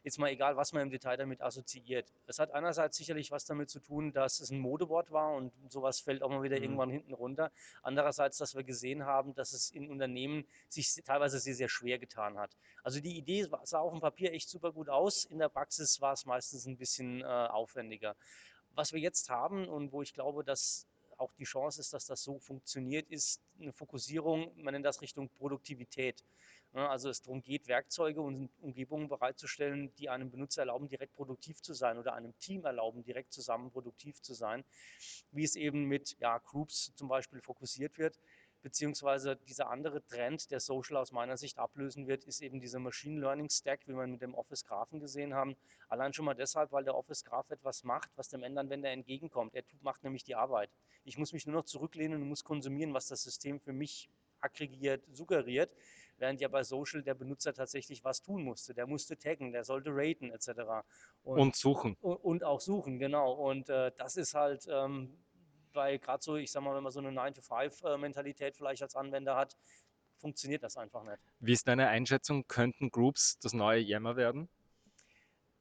jetzt 0.07 0.19
mal 0.21 0.31
egal, 0.31 0.57
was 0.57 0.73
man 0.73 0.83
im 0.83 0.91
Detail 0.91 1.17
damit 1.17 1.43
assoziiert. 1.43 2.13
Es 2.29 2.39
hat 2.39 2.53
einerseits 2.53 2.97
sicherlich 2.97 3.33
was 3.33 3.45
damit 3.45 3.69
zu 3.69 3.81
tun, 3.81 4.13
dass 4.13 4.39
es 4.39 4.51
ein 4.51 4.61
Modewort 4.61 5.11
war 5.11 5.35
und 5.35 5.53
sowas 5.69 5.99
fällt 5.99 6.23
auch 6.23 6.31
mal 6.31 6.45
wieder 6.45 6.57
mhm. 6.59 6.63
irgendwann 6.63 6.91
hinten 6.91 7.13
runter. 7.13 7.51
Andererseits, 7.83 8.39
dass 8.39 8.55
wir 8.55 8.63
gesehen 8.63 9.05
haben, 9.05 9.35
dass 9.35 9.53
es 9.53 9.69
in 9.69 9.91
Unternehmen 9.91 10.47
sich 10.69 10.95
teilweise 11.05 11.41
sehr, 11.41 11.57
sehr 11.57 11.69
schwer 11.69 11.99
getan 11.99 12.39
hat. 12.39 12.57
Also 12.85 13.01
die 13.01 13.19
Idee 13.19 13.49
sah 13.65 13.81
auf 13.81 13.91
dem 13.91 14.01
Papier 14.01 14.33
echt 14.33 14.49
super 14.49 14.71
gut 14.71 14.89
aus, 14.89 15.25
in 15.25 15.41
der 15.41 15.49
Praxis 15.49 16.01
war 16.01 16.13
es 16.13 16.25
meistens 16.25 16.67
ein 16.67 16.77
bisschen 16.77 17.23
äh, 17.23 17.25
aufwendiger. 17.25 18.15
Was 18.77 18.93
wir 18.93 19.01
jetzt 19.01 19.29
haben 19.29 19.69
und 19.69 19.91
wo 19.91 20.03
ich 20.03 20.15
glaube, 20.15 20.45
dass 20.45 20.87
auch 21.17 21.33
die 21.33 21.45
Chance 21.45 21.81
ist, 21.81 21.93
dass 21.93 22.07
das 22.07 22.23
so 22.23 22.39
funktioniert, 22.39 23.11
ist 23.11 23.41
eine 23.61 23.73
Fokussierung, 23.73 24.53
man 24.57 24.73
nennt 24.73 24.87
das 24.87 25.01
Richtung 25.01 25.29
Produktivität. 25.31 26.23
Also 26.83 27.09
es 27.09 27.23
darum 27.23 27.43
geht, 27.43 27.69
Werkzeuge 27.69 28.21
und 28.21 28.51
Umgebungen 28.61 29.09
bereitzustellen, 29.09 29.95
die 29.97 30.09
einem 30.09 30.31
Benutzer 30.31 30.63
erlauben, 30.63 30.89
direkt 30.89 31.15
produktiv 31.15 31.63
zu 31.63 31.75
sein 31.75 31.99
oder 31.99 32.15
einem 32.15 32.37
Team 32.39 32.65
erlauben, 32.65 33.03
direkt 33.03 33.33
zusammen 33.33 33.71
produktiv 33.71 34.21
zu 34.21 34.35
sein, 34.35 34.65
wie 35.31 35.45
es 35.45 35.57
eben 35.57 35.85
mit 35.85 36.17
ja, 36.21 36.39
Groups 36.39 36.93
zum 36.95 37.09
Beispiel 37.09 37.41
fokussiert 37.41 37.99
wird 37.99 38.19
beziehungsweise 38.67 39.37
dieser 39.37 39.71
andere 39.71 40.05
Trend, 40.05 40.51
der 40.51 40.59
Social 40.59 40.97
aus 40.97 41.13
meiner 41.13 41.37
Sicht 41.37 41.57
ablösen 41.57 42.09
wird, 42.09 42.25
ist 42.25 42.43
eben 42.43 42.59
dieser 42.61 42.81
Machine 42.81 43.21
Learning 43.21 43.49
Stack, 43.49 43.87
wie 43.87 43.93
wir 43.93 44.09
mit 44.09 44.23
dem 44.23 44.35
Office 44.35 44.65
Graphen 44.65 44.99
gesehen 44.99 45.35
haben. 45.35 45.55
Allein 45.89 46.13
schon 46.13 46.25
mal 46.25 46.35
deshalb, 46.35 46.73
weil 46.73 46.83
der 46.83 46.97
Office 46.97 47.23
Graph 47.23 47.49
etwas 47.53 47.85
macht, 47.85 48.11
was 48.17 48.29
dem 48.29 48.43
Endanwender 48.43 48.91
entgegenkommt. 48.91 49.55
Er 49.55 49.65
tut, 49.65 49.81
macht 49.85 50.03
nämlich 50.03 50.25
die 50.25 50.35
Arbeit. 50.35 50.69
Ich 51.05 51.17
muss 51.17 51.33
mich 51.33 51.47
nur 51.47 51.55
noch 51.55 51.65
zurücklehnen 51.65 52.21
und 52.21 52.29
muss 52.29 52.43
konsumieren, 52.43 52.93
was 52.93 53.07
das 53.07 53.23
System 53.23 53.61
für 53.61 53.73
mich 53.73 54.11
aggregiert, 54.41 55.05
suggeriert 55.13 55.71
während 56.19 56.41
ja 56.41 56.49
bei 56.49 56.65
Social 56.65 57.03
der 57.03 57.15
Benutzer 57.15 57.53
tatsächlich 57.53 58.05
was 58.05 58.23
tun 58.23 58.43
musste. 58.43 58.75
Der 58.75 58.87
musste 58.87 59.17
taggen, 59.17 59.53
der 59.53 59.65
sollte 59.65 59.91
raten 59.93 60.31
etc. 60.31 60.85
Und, 61.23 61.39
und 61.39 61.57
suchen. 61.57 61.97
Und, 62.01 62.17
und, 62.17 62.45
auch 62.45 62.61
suchen, 62.61 62.99
genau. 62.99 63.33
Und 63.33 63.69
äh, 63.69 63.93
das 63.97 64.17
ist 64.17 64.35
halt 64.35 64.67
ähm, 64.69 65.17
bei 65.73 65.99
gerade 65.99 66.23
so, 66.23 66.37
ich 66.37 66.51
sag 66.51 66.63
mal, 66.63 66.75
wenn 66.75 66.83
man 66.83 66.93
so 66.93 67.01
eine 67.01 67.11
9-to-5-Mentalität 67.11 68.57
vielleicht 68.57 68.83
als 68.83 68.97
Anwender 68.97 69.37
hat, 69.37 69.57
funktioniert 70.19 70.63
das 70.63 70.77
einfach 70.77 71.05
nicht. 71.05 71.23
Wie 71.41 71.53
ist 71.53 71.69
deine 71.69 71.89
Einschätzung? 71.89 72.47
Könnten 72.49 72.91
Groups 72.91 73.39
das 73.39 73.53
neue 73.53 73.81
Yammer 73.81 74.17
werden? 74.17 74.49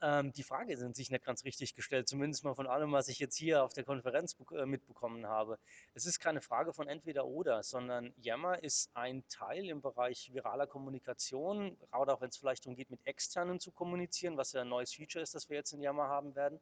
Ähm, 0.06 0.32
die 0.34 0.44
Frage 0.44 0.78
sind 0.78 0.96
sich 0.96 1.10
nicht 1.10 1.26
ganz 1.26 1.44
richtig 1.46 1.74
gestellt, 1.74 2.08
zumindest 2.08 2.44
mal 2.44 2.54
von 2.54 2.68
allem, 2.68 2.92
was 2.92 3.08
ich 3.08 3.18
jetzt 3.18 3.36
hier 3.36 3.64
auf 3.64 3.74
der 3.74 3.84
Konferenz 3.84 4.38
äh, 4.52 4.68
mitbekommen 4.68 5.26
habe. 5.26 5.58
Es 5.96 6.06
ist 6.06 6.20
keine 6.20 6.42
Frage 6.42 6.74
von 6.74 6.88
entweder 6.88 7.26
oder, 7.26 7.64
sondern 7.64 8.14
Yammer 8.18 8.62
ist 8.62 8.92
ein 8.94 9.24
Teil 9.30 9.68
im 9.68 9.82
Bereich 9.82 10.30
viraler 10.32 10.68
Kommunikation, 10.68 11.76
gerade 11.80 12.14
auch 12.14 12.22
wenn 12.22 12.30
es 12.30 12.38
vielleicht 12.38 12.66
darum 12.66 12.76
geht, 12.76 12.92
mit 12.92 13.00
externen 13.06 13.60
zu 13.60 13.72
kommunizieren, 13.72 14.38
was 14.38 14.52
ja 14.52 14.62
ein 14.62 14.70
neues 14.70 14.94
Feature 14.94 15.24
ist, 15.24 15.34
das 15.34 15.50
wir 15.50 15.58
jetzt 15.58 15.72
in 15.72 15.82
Yammer 15.82 16.08
haben 16.08 16.36
werden. 16.36 16.62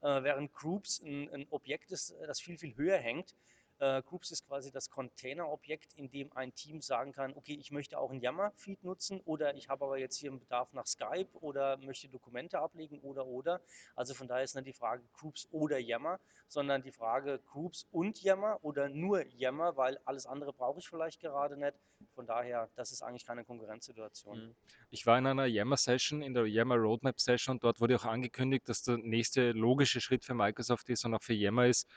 Äh, 0.00 0.22
während 0.22 0.54
Groups 0.54 0.98
ein, 1.00 1.28
ein 1.34 1.46
Objekt 1.50 1.92
ist, 1.92 2.14
das 2.26 2.40
viel, 2.40 2.56
viel 2.56 2.74
höher 2.74 2.96
hängt, 2.96 3.34
äh, 3.80 4.02
Groups 4.02 4.30
ist 4.30 4.46
quasi 4.46 4.70
das 4.70 4.90
Container-Objekt, 4.90 5.92
in 5.94 6.10
dem 6.10 6.32
ein 6.36 6.54
Team 6.54 6.80
sagen 6.80 7.12
kann, 7.12 7.34
okay, 7.34 7.54
ich 7.54 7.70
möchte 7.70 7.98
auch 7.98 8.10
ein 8.10 8.20
Yammer-Feed 8.20 8.84
nutzen 8.84 9.20
oder 9.24 9.54
ich 9.54 9.68
habe 9.68 9.84
aber 9.84 9.98
jetzt 9.98 10.16
hier 10.16 10.30
einen 10.30 10.40
Bedarf 10.40 10.72
nach 10.72 10.86
Skype 10.86 11.28
oder 11.34 11.76
möchte 11.78 12.08
Dokumente 12.08 12.58
ablegen 12.58 13.00
oder 13.00 13.26
oder. 13.26 13.60
Also 13.94 14.14
von 14.14 14.28
daher 14.28 14.44
ist 14.44 14.54
nicht 14.54 14.66
die 14.66 14.72
Frage 14.72 15.02
Groups 15.12 15.48
oder 15.50 15.78
Yammer, 15.78 16.18
sondern 16.48 16.82
die 16.82 16.92
Frage 16.92 17.40
Groups 17.46 17.86
und 17.90 18.22
Yammer 18.22 18.58
oder 18.62 18.88
nur 18.88 19.24
Yammer, 19.26 19.76
weil 19.76 19.98
alles 20.04 20.26
andere 20.26 20.52
brauche 20.52 20.80
ich 20.80 20.88
vielleicht 20.88 21.20
gerade 21.20 21.56
nicht. 21.56 21.74
Von 22.14 22.26
daher, 22.26 22.70
das 22.76 22.92
ist 22.92 23.02
eigentlich 23.02 23.26
keine 23.26 23.44
Konkurrenzsituation. 23.44 24.48
Mhm. 24.48 24.54
Ich 24.90 25.06
war 25.06 25.18
in 25.18 25.26
einer 25.26 25.46
Yammer-Session, 25.46 26.22
in 26.22 26.34
der 26.34 26.46
Yammer 26.46 26.76
Roadmap-Session 26.76 27.56
und 27.56 27.64
dort 27.64 27.80
wurde 27.80 27.96
auch 27.96 28.04
angekündigt, 28.04 28.68
dass 28.68 28.82
der 28.82 28.98
nächste 28.98 29.52
logische 29.52 30.00
Schritt 30.00 30.24
für 30.24 30.34
Microsoft 30.34 30.88
ist 30.88 31.04
und 31.04 31.14
auch 31.14 31.22
für 31.22 31.34
Yammer 31.34 31.66
ist, 31.66 31.88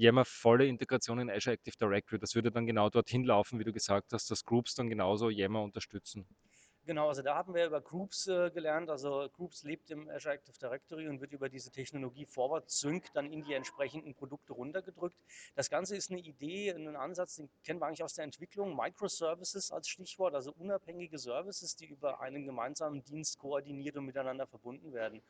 Yammer 0.00 0.24
volle 0.24 0.66
Integration 0.66 1.20
in 1.20 1.30
Azure 1.30 1.52
Active 1.54 1.76
Directory. 1.76 2.18
Das 2.18 2.34
würde 2.34 2.50
dann 2.50 2.66
genau 2.66 2.88
dorthin 2.88 3.24
laufen, 3.24 3.58
wie 3.58 3.64
du 3.64 3.72
gesagt 3.72 4.14
hast, 4.14 4.30
dass 4.30 4.46
Groups 4.46 4.74
dann 4.74 4.88
genauso 4.88 5.28
Yammer 5.28 5.62
unterstützen. 5.62 6.26
Genau, 6.86 7.08
also 7.08 7.20
da 7.20 7.34
haben 7.34 7.54
wir 7.54 7.66
über 7.66 7.82
Groups 7.82 8.26
äh, 8.26 8.50
gelernt. 8.50 8.88
Also 8.88 9.28
Groups 9.36 9.62
lebt 9.62 9.90
im 9.90 10.08
Azure 10.08 10.34
Active 10.34 10.58
Directory 10.58 11.06
und 11.08 11.20
wird 11.20 11.32
über 11.32 11.50
diese 11.50 11.70
Technologie 11.70 12.24
Forward 12.24 12.70
Sync 12.70 13.12
dann 13.12 13.30
in 13.30 13.44
die 13.44 13.52
entsprechenden 13.52 14.14
Produkte 14.14 14.54
runtergedrückt. 14.54 15.16
Das 15.54 15.68
Ganze 15.68 15.94
ist 15.94 16.10
eine 16.10 16.20
Idee, 16.20 16.70
ein 16.70 16.96
Ansatz, 16.96 17.36
den 17.36 17.50
kennen 17.62 17.80
wir 17.80 17.86
eigentlich 17.86 18.02
aus 18.02 18.14
der 18.14 18.24
Entwicklung. 18.24 18.74
Microservices 18.74 19.70
als 19.70 19.88
Stichwort, 19.88 20.34
also 20.34 20.52
unabhängige 20.52 21.18
Services, 21.18 21.76
die 21.76 21.86
über 21.86 22.20
einen 22.22 22.46
gemeinsamen 22.46 23.04
Dienst 23.04 23.38
koordiniert 23.38 23.98
und 23.98 24.06
miteinander 24.06 24.46
verbunden 24.46 24.94
werden. 24.94 25.20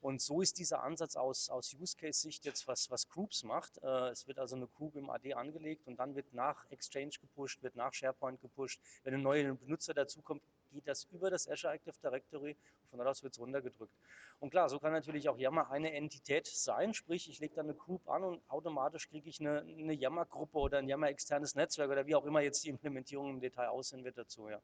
Und 0.00 0.22
so 0.22 0.40
ist 0.40 0.58
dieser 0.58 0.82
Ansatz 0.84 1.16
aus, 1.16 1.50
aus 1.50 1.74
Use-Case-Sicht 1.74 2.44
jetzt, 2.44 2.68
was, 2.68 2.88
was 2.90 3.08
Groups 3.08 3.42
macht. 3.42 3.78
Äh, 3.82 4.10
es 4.10 4.28
wird 4.28 4.38
also 4.38 4.54
eine 4.54 4.68
Group 4.68 4.94
im 4.94 5.10
AD 5.10 5.34
angelegt 5.34 5.86
und 5.86 5.98
dann 5.98 6.14
wird 6.14 6.32
nach 6.32 6.70
Exchange 6.70 7.12
gepusht, 7.20 7.62
wird 7.62 7.74
nach 7.74 7.92
SharePoint 7.92 8.40
gepusht. 8.40 8.80
Wenn 9.02 9.14
ein 9.14 9.22
neuer 9.22 9.54
Benutzer 9.54 9.94
dazukommt, 9.94 10.42
geht 10.70 10.86
das 10.86 11.04
über 11.10 11.30
das 11.30 11.48
Azure 11.48 11.74
Active 11.74 11.96
Directory. 12.02 12.56
Von 12.90 12.98
dort 12.98 13.08
aus 13.08 13.22
wird 13.22 13.32
es 13.32 13.40
runtergedrückt. 13.40 13.92
Und 14.40 14.50
klar, 14.50 14.68
so 14.68 14.78
kann 14.78 14.92
natürlich 14.92 15.28
auch 15.28 15.36
Yammer 15.36 15.70
eine 15.70 15.92
Entität 15.92 16.46
sein, 16.46 16.94
sprich, 16.94 17.28
ich 17.28 17.40
lege 17.40 17.56
dann 17.56 17.66
eine 17.66 17.74
Group 17.74 18.08
an 18.08 18.22
und 18.22 18.40
automatisch 18.48 19.08
kriege 19.08 19.28
ich 19.28 19.40
eine, 19.40 19.60
eine 19.60 19.92
Yammer-Gruppe 19.92 20.58
oder 20.58 20.78
ein 20.78 20.88
Yammer-externes 20.88 21.56
Netzwerk 21.56 21.90
oder 21.90 22.06
wie 22.06 22.14
auch 22.14 22.24
immer 22.24 22.40
jetzt 22.40 22.64
die 22.64 22.68
Implementierung 22.68 23.30
im 23.30 23.40
Detail 23.40 23.68
aussehen 23.68 24.04
wird 24.04 24.16
dazu, 24.16 24.48
ja. 24.48 24.60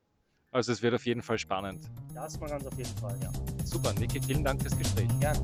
Also 0.54 0.70
es 0.70 0.82
wird 0.82 0.94
auf 0.94 1.04
jeden 1.04 1.20
Fall 1.20 1.36
spannend. 1.36 1.80
Das 2.14 2.38
mal 2.38 2.48
ganz 2.48 2.64
auf 2.64 2.78
jeden 2.78 2.96
Fall, 2.98 3.18
ja. 3.20 3.30
Super, 3.64 3.92
Niki, 3.94 4.20
vielen 4.22 4.44
Dank 4.44 4.62
fürs 4.62 4.78
Gespräch. 4.78 5.08
Gerne. 5.18 5.40